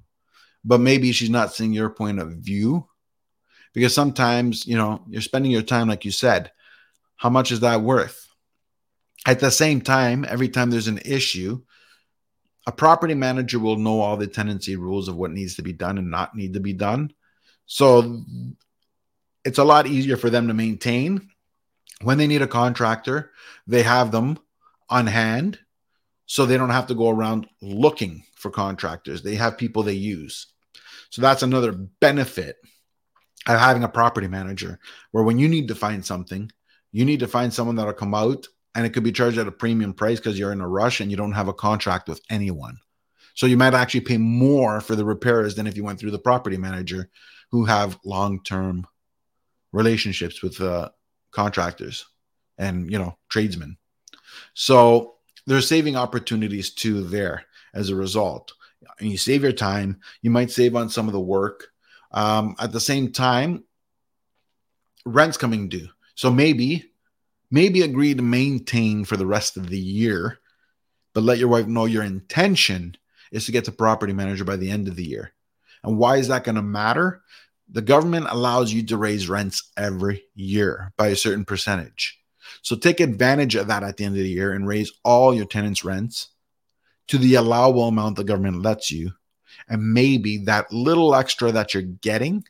But 0.63 0.81
maybe 0.81 1.11
she's 1.11 1.29
not 1.29 1.53
seeing 1.53 1.73
your 1.73 1.91
point 1.91 2.19
of 2.19 2.31
view 2.37 2.87
because 3.75 3.93
sometimes, 3.93 4.65
you 4.65 4.77
know, 4.77 5.03
you're 5.07 5.21
spending 5.21 5.51
your 5.51 5.61
time, 5.61 5.89
like 5.89 6.05
you 6.05 6.11
said. 6.11 6.49
How 7.17 7.29
much 7.29 7.51
is 7.51 7.59
that 7.59 7.81
worth? 7.81 8.25
At 9.27 9.41
the 9.41 9.51
same 9.51 9.81
time, 9.81 10.25
every 10.27 10.47
time 10.47 10.69
there's 10.69 10.87
an 10.87 11.01
issue, 11.03 11.61
a 12.65 12.71
property 12.71 13.13
manager 13.13 13.59
will 13.59 13.75
know 13.75 13.99
all 13.99 14.15
the 14.15 14.27
tenancy 14.27 14.77
rules 14.77 15.09
of 15.09 15.17
what 15.17 15.31
needs 15.31 15.55
to 15.55 15.61
be 15.61 15.73
done 15.73 15.97
and 15.97 16.09
not 16.09 16.35
need 16.35 16.53
to 16.53 16.61
be 16.61 16.71
done. 16.71 17.13
So 17.65 18.23
it's 19.43 19.59
a 19.59 19.63
lot 19.63 19.87
easier 19.87 20.15
for 20.15 20.29
them 20.29 20.47
to 20.47 20.53
maintain. 20.53 21.29
When 22.01 22.17
they 22.17 22.27
need 22.27 22.41
a 22.41 22.47
contractor, 22.47 23.31
they 23.67 23.83
have 23.83 24.11
them 24.11 24.39
on 24.89 25.05
hand 25.05 25.59
so 26.25 26.45
they 26.45 26.57
don't 26.57 26.69
have 26.69 26.87
to 26.87 26.95
go 26.95 27.09
around 27.09 27.47
looking 27.61 28.23
for 28.35 28.51
contractors. 28.51 29.21
They 29.21 29.35
have 29.35 29.57
people 29.57 29.83
they 29.83 29.93
use. 29.93 30.47
So 31.09 31.21
that's 31.21 31.43
another 31.43 31.73
benefit 31.73 32.57
of 33.47 33.59
having 33.59 33.83
a 33.83 33.89
property 33.89 34.27
manager 34.27 34.79
where 35.11 35.23
when 35.23 35.39
you 35.39 35.47
need 35.47 35.67
to 35.67 35.75
find 35.75 36.05
something, 36.05 36.51
you 36.91 37.05
need 37.05 37.19
to 37.19 37.27
find 37.27 37.53
someone 37.53 37.75
that'll 37.75 37.93
come 37.93 38.15
out 38.15 38.47
and 38.73 38.85
it 38.85 38.91
could 38.91 39.03
be 39.03 39.11
charged 39.11 39.37
at 39.37 39.47
a 39.47 39.51
premium 39.51 39.93
price 39.93 40.19
because 40.19 40.37
you're 40.37 40.51
in 40.51 40.61
a 40.61 40.67
rush 40.67 40.99
and 40.99 41.11
you 41.11 41.17
don't 41.17 41.31
have 41.31 41.47
a 41.47 41.53
contract 41.53 42.09
with 42.09 42.21
anyone. 42.29 42.77
So 43.33 43.45
you 43.45 43.57
might 43.57 43.73
actually 43.73 44.01
pay 44.01 44.17
more 44.17 44.81
for 44.81 44.95
the 44.95 45.05
repairs 45.05 45.55
than 45.55 45.67
if 45.67 45.75
you 45.75 45.83
went 45.83 45.99
through 45.99 46.11
the 46.11 46.19
property 46.19 46.57
manager 46.57 47.09
who 47.51 47.65
have 47.65 47.99
long-term 48.03 48.87
relationships 49.71 50.41
with 50.41 50.59
uh, 50.61 50.89
contractors 51.31 52.05
and 52.57 52.89
you 52.89 52.97
know 52.97 53.17
tradesmen. 53.29 53.77
So 54.53 55.15
there's 55.45 55.67
saving 55.67 55.95
opportunities 55.95 56.71
too 56.71 57.03
there 57.03 57.45
as 57.73 57.89
a 57.89 57.95
result. 57.95 58.53
And 58.99 59.09
you 59.09 59.17
save 59.17 59.43
your 59.43 59.51
time. 59.51 59.99
You 60.21 60.31
might 60.31 60.51
save 60.51 60.75
on 60.75 60.89
some 60.89 61.07
of 61.07 61.13
the 61.13 61.19
work. 61.19 61.67
Um, 62.15 62.55
at 62.59 62.71
the 62.71 62.79
same 62.79 63.11
time, 63.11 63.65
rent's 65.05 65.37
coming 65.37 65.69
due. 65.69 65.89
So 66.15 66.31
maybe 66.31 66.89
maybe 67.51 67.83
agree 67.83 68.15
to 68.15 68.21
maintain 68.21 69.05
for 69.05 69.17
the 69.17 69.25
rest 69.25 69.55
of 69.55 69.69
the 69.69 69.79
year, 69.79 70.39
but 71.13 71.23
let 71.23 71.37
your 71.37 71.47
wife 71.47 71.67
know 71.67 71.85
your 71.85 72.03
intention 72.03 72.97
is 73.31 73.45
to 73.45 73.51
get 73.51 73.65
to 73.65 73.71
property 73.71 74.13
manager 74.13 74.43
by 74.43 74.55
the 74.55 74.71
end 74.71 74.87
of 74.87 74.95
the 74.95 75.05
year. 75.05 75.31
And 75.83 75.97
why 75.97 76.17
is 76.17 76.29
that 76.29 76.43
going 76.43 76.55
to 76.55 76.61
matter? 76.61 77.21
The 77.69 77.81
government 77.81 78.27
allows 78.29 78.73
you 78.73 78.83
to 78.87 78.97
raise 78.97 79.29
rents 79.29 79.71
every 79.77 80.23
year 80.35 80.93
by 80.97 81.07
a 81.07 81.15
certain 81.15 81.45
percentage. 81.45 82.19
So 82.61 82.75
take 82.75 82.99
advantage 82.99 83.55
of 83.55 83.67
that 83.67 83.83
at 83.83 83.97
the 83.97 84.05
end 84.05 84.15
of 84.15 84.23
the 84.23 84.29
year 84.29 84.53
and 84.53 84.67
raise 84.67 84.91
all 85.03 85.33
your 85.33 85.45
tenants' 85.45 85.83
rents 85.83 86.29
to 87.07 87.17
the 87.17 87.35
allowable 87.35 87.87
amount 87.87 88.15
the 88.15 88.23
government 88.23 88.61
lets 88.61 88.91
you. 88.91 89.11
And 89.67 89.93
maybe 89.93 90.37
that 90.45 90.71
little 90.71 91.15
extra 91.15 91.51
that 91.51 91.73
you're 91.73 91.83
getting 91.83 92.43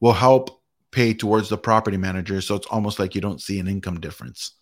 will 0.00 0.12
help 0.12 0.62
pay 0.90 1.14
towards 1.14 1.48
the 1.48 1.58
property 1.58 1.96
manager. 1.96 2.40
So 2.40 2.54
it's 2.54 2.66
almost 2.66 2.98
like 2.98 3.14
you 3.14 3.20
don't 3.20 3.40
see 3.40 3.58
an 3.58 3.68
income 3.68 4.00
difference, 4.00 4.52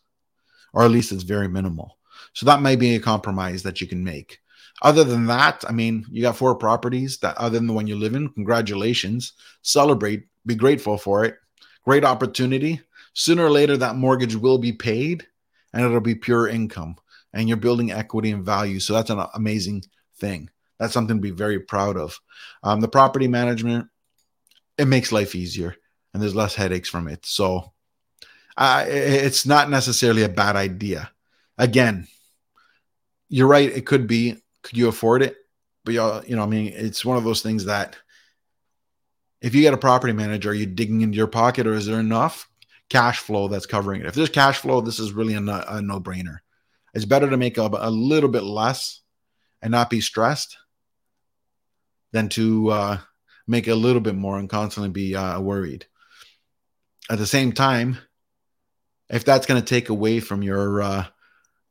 or 0.73 0.85
at 0.85 0.91
least 0.91 1.13
it's 1.13 1.25
very 1.25 1.49
minimal. 1.49 1.99
So 2.33 2.47
that 2.47 2.63
might 2.63 2.79
be 2.79 2.95
a 2.95 3.01
compromise 3.01 3.63
that 3.65 3.81
you 3.81 3.87
can 3.87 4.05
make. 4.05 4.39
Other 4.83 5.05
than 5.05 5.27
that, 5.27 5.65
I 5.69 5.73
mean, 5.73 6.07
you 6.11 6.23
got 6.23 6.37
four 6.37 6.55
properties 6.55 7.19
that 7.19 7.37
other 7.37 7.59
than 7.59 7.67
the 7.67 7.73
one 7.73 7.87
you 7.87 7.97
live 7.97 8.15
in, 8.15 8.29
congratulations. 8.31 9.35
Celebrate, 9.63 10.27
be 10.47 10.55
grateful 10.55 10.97
for 10.97 11.25
it. 11.25 11.37
Great 11.85 12.05
opportunity. 12.05 12.81
Sooner 13.13 13.45
or 13.45 13.51
later, 13.51 13.77
that 13.77 13.97
mortgage 13.97 14.37
will 14.37 14.59
be 14.59 14.73
paid 14.73 15.27
and 15.73 15.85
it'll 15.85 16.01
be 16.01 16.15
pure 16.15 16.49
income. 16.49 16.97
And 17.33 17.49
you're 17.49 17.57
building 17.57 17.93
equity 17.93 18.31
and 18.31 18.45
value. 18.45 18.81
So 18.81 18.95
that's 18.95 19.11
an 19.11 19.25
amazing 19.35 19.85
thing. 20.17 20.51
That's 20.81 20.95
something 20.95 21.19
to 21.19 21.23
be 21.23 21.31
very 21.31 21.61
proud 21.61 21.99
of. 21.99 22.19
Um, 22.63 22.81
the 22.81 22.89
property 22.89 23.29
management, 23.29 23.89
it 24.79 24.87
makes 24.87 25.13
life 25.13 25.35
easier 25.35 25.77
and 26.13 26.23
there's 26.23 26.35
less 26.35 26.55
headaches 26.55 26.89
from 26.89 27.07
it. 27.07 27.25
So 27.27 27.73
uh, 28.57 28.87
it's 28.89 29.45
not 29.45 29.69
necessarily 29.69 30.23
a 30.23 30.29
bad 30.29 30.57
idea. 30.57 31.11
Again, 31.59 32.09
you're 33.29 33.47
right. 33.47 33.71
It 33.71 33.87
could 33.87 34.07
be. 34.07 34.43
Could 34.63 34.77
you 34.77 34.89
afford 34.89 35.23
it? 35.23 35.37
But 35.85 35.95
y'all, 35.95 36.25
you 36.25 36.35
know, 36.35 36.43
I 36.43 36.47
mean, 36.47 36.73
it's 36.75 37.05
one 37.05 37.17
of 37.17 37.25
those 37.25 37.43
things 37.43 37.67
that 37.67 37.97
if 39.43 39.55
you 39.55 39.61
get 39.61 39.75
a 39.75 39.79
property 39.79 40.13
manager, 40.13 40.51
are 40.51 40.55
you 40.55 40.67
digging 40.67 41.03
into 41.03 41.17
your 41.17 41.27
pocket, 41.27 41.67
or 41.67 41.75
is 41.75 41.87
there 41.87 42.01
enough 42.01 42.49
cash 42.89 43.19
flow 43.19 43.49
that's 43.49 43.67
covering 43.67 44.01
it? 44.01 44.07
If 44.07 44.15
there's 44.15 44.29
cash 44.29 44.59
flow, 44.59 44.81
this 44.81 44.99
is 44.99 45.13
really 45.13 45.35
a, 45.35 45.41
no, 45.41 45.65
a 45.67 45.81
no-brainer. 45.81 46.39
It's 46.93 47.05
better 47.05 47.31
to 47.31 47.37
make 47.37 47.57
a, 47.57 47.71
a, 47.73 47.91
little 47.91 48.29
bit 48.29 48.43
less 48.43 49.01
and 49.63 49.71
not 49.71 49.89
be 49.89 50.01
stressed 50.01 50.59
than 52.13 52.29
to 52.31 52.71
uh, 52.71 52.99
make 53.47 53.69
a 53.69 53.75
little 53.75 54.01
bit 54.01 54.15
more 54.15 54.39
and 54.39 54.49
constantly 54.49 54.91
be 54.91 55.15
uh, 55.15 55.41
worried 55.41 55.87
at 57.11 57.19
the 57.19 57.27
same 57.27 57.53
time, 57.53 57.99
if 59.11 59.25
that's 59.25 59.47
going 59.47 59.61
to 59.61 59.67
take 59.67 59.89
away 59.89 60.21
from 60.21 60.43
your 60.43 60.81
uh, 60.81 61.07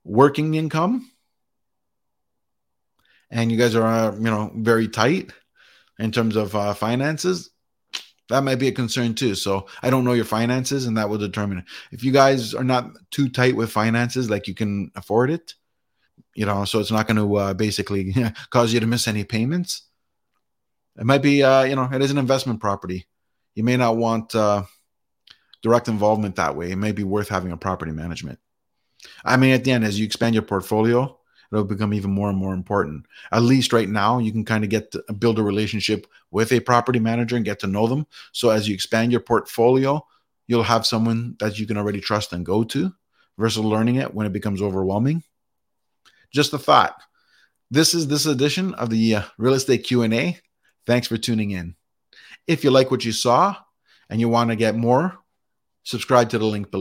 working 0.04 0.54
income, 0.56 1.10
and 3.32 3.52
you 3.52 3.58
guys 3.58 3.74
are 3.74 3.86
uh, 3.86 4.16
you 4.16 4.24
know 4.24 4.52
very 4.56 4.90
tight 4.90 5.32
in 5.98 6.12
terms 6.12 6.36
of 6.36 6.56
uh, 6.56 6.74
finances, 6.74 7.52
that 8.28 8.44
might 8.44 8.56
be 8.56 8.68
a 8.68 8.74
concern 8.74 9.16
too. 9.16 9.34
So 9.34 9.68
I 9.82 9.90
don't 9.90 10.04
know 10.04 10.14
your 10.14 10.26
finances, 10.26 10.86
and 10.86 10.98
that 10.98 11.10
will 11.10 11.18
determine 11.18 11.60
it. 11.60 11.66
If 11.92 12.04
you 12.04 12.12
guys 12.12 12.54
are 12.54 12.64
not 12.64 12.92
too 13.12 13.30
tight 13.30 13.56
with 13.56 13.72
finances, 13.72 14.30
like 14.30 14.48
you 14.48 14.54
can 14.56 14.92
afford 14.96 15.30
it, 15.30 15.54
you 16.36 16.46
know, 16.46 16.66
so 16.66 16.80
it's 16.80 16.92
not 16.92 17.08
going 17.08 17.18
to 17.18 17.36
uh, 17.36 17.54
basically 17.54 18.14
cause 18.50 18.74
you 18.74 18.82
to 18.82 18.88
miss 18.88 19.08
any 19.08 19.24
payments. 19.24 19.89
It 20.98 21.06
might 21.06 21.22
be, 21.22 21.44
uh, 21.44 21.64
you 21.64 21.76
know, 21.76 21.90
it 21.92 22.02
is 22.02 22.12
an 22.12 22.18
investment 22.18 22.60
property. 22.60 23.08
You 23.56 23.64
may 23.64 23.78
not 23.78 23.98
want 23.98 24.36
uh, 24.36 24.64
direct 25.62 25.88
involvement 25.88 26.36
that 26.36 26.56
way, 26.56 26.72
it 26.72 26.78
may 26.78 26.92
be 26.92 27.04
worth 27.04 27.30
having 27.30 27.52
a 27.52 27.58
property 27.58 27.92
management. 27.92 28.40
I 29.24 29.38
mean, 29.38 29.52
at 29.52 29.64
the 29.64 29.72
end, 29.72 29.84
as 29.84 30.00
you 30.00 30.06
expand 30.06 30.36
your 30.36 30.44
portfolio, 30.44 31.18
it'll 31.52 31.66
become 31.66 31.94
even 31.94 32.12
more 32.12 32.30
and 32.30 32.38
more 32.38 32.54
important. 32.54 33.06
At 33.32 33.42
least 33.42 33.74
right 33.74 33.90
now, 33.90 34.20
you 34.20 34.32
can 34.32 34.46
kind 34.46 34.64
of 34.64 34.70
get 34.70 34.92
to 34.92 35.14
build 35.14 35.40
a 35.40 35.44
relationship 35.44 36.06
with 36.32 36.52
a 36.52 36.60
property 36.60 37.00
manager 37.00 37.36
and 37.36 37.46
get 37.46 37.60
to 37.60 37.68
know 37.68 37.88
them. 37.88 38.06
So 38.34 38.50
as 38.50 38.68
you 38.68 38.74
expand 38.74 39.12
your 39.12 39.22
portfolio, 39.22 40.06
you'll 40.48 40.64
have 40.64 40.86
someone 40.86 41.36
that 41.40 41.60
you 41.60 41.66
can 41.66 41.78
already 41.78 42.02
trust 42.02 42.34
and 42.34 42.46
go 42.46 42.64
to 42.66 42.94
versus 43.38 43.64
learning 43.64 43.96
it 43.96 44.14
when 44.14 44.28
it 44.28 44.34
becomes 44.34 44.62
overwhelming. 44.62 45.24
Just 46.32 46.54
a 46.54 46.60
thought. 46.60 47.02
This 47.72 47.94
is 47.94 48.08
this 48.08 48.26
edition 48.26 48.74
of 48.76 48.90
the 48.90 49.16
uh, 49.16 49.22
real 49.38 49.54
estate 49.54 49.84
Q&A. 49.84 50.38
Thanks 50.90 51.06
for 51.06 51.18
tuning 51.20 51.52
in. 51.52 51.76
If 52.48 52.64
you 52.64 52.72
like 52.72 52.90
what 52.90 53.06
you 53.06 53.12
saw 53.12 53.56
and 54.10 54.20
you 54.20 54.28
want 54.28 54.50
to 54.50 54.56
get 54.56 54.76
more, 54.76 55.20
subscribe 55.84 56.30
to 56.30 56.40
the 56.40 56.48
link 56.48 56.72
below. 56.72 56.78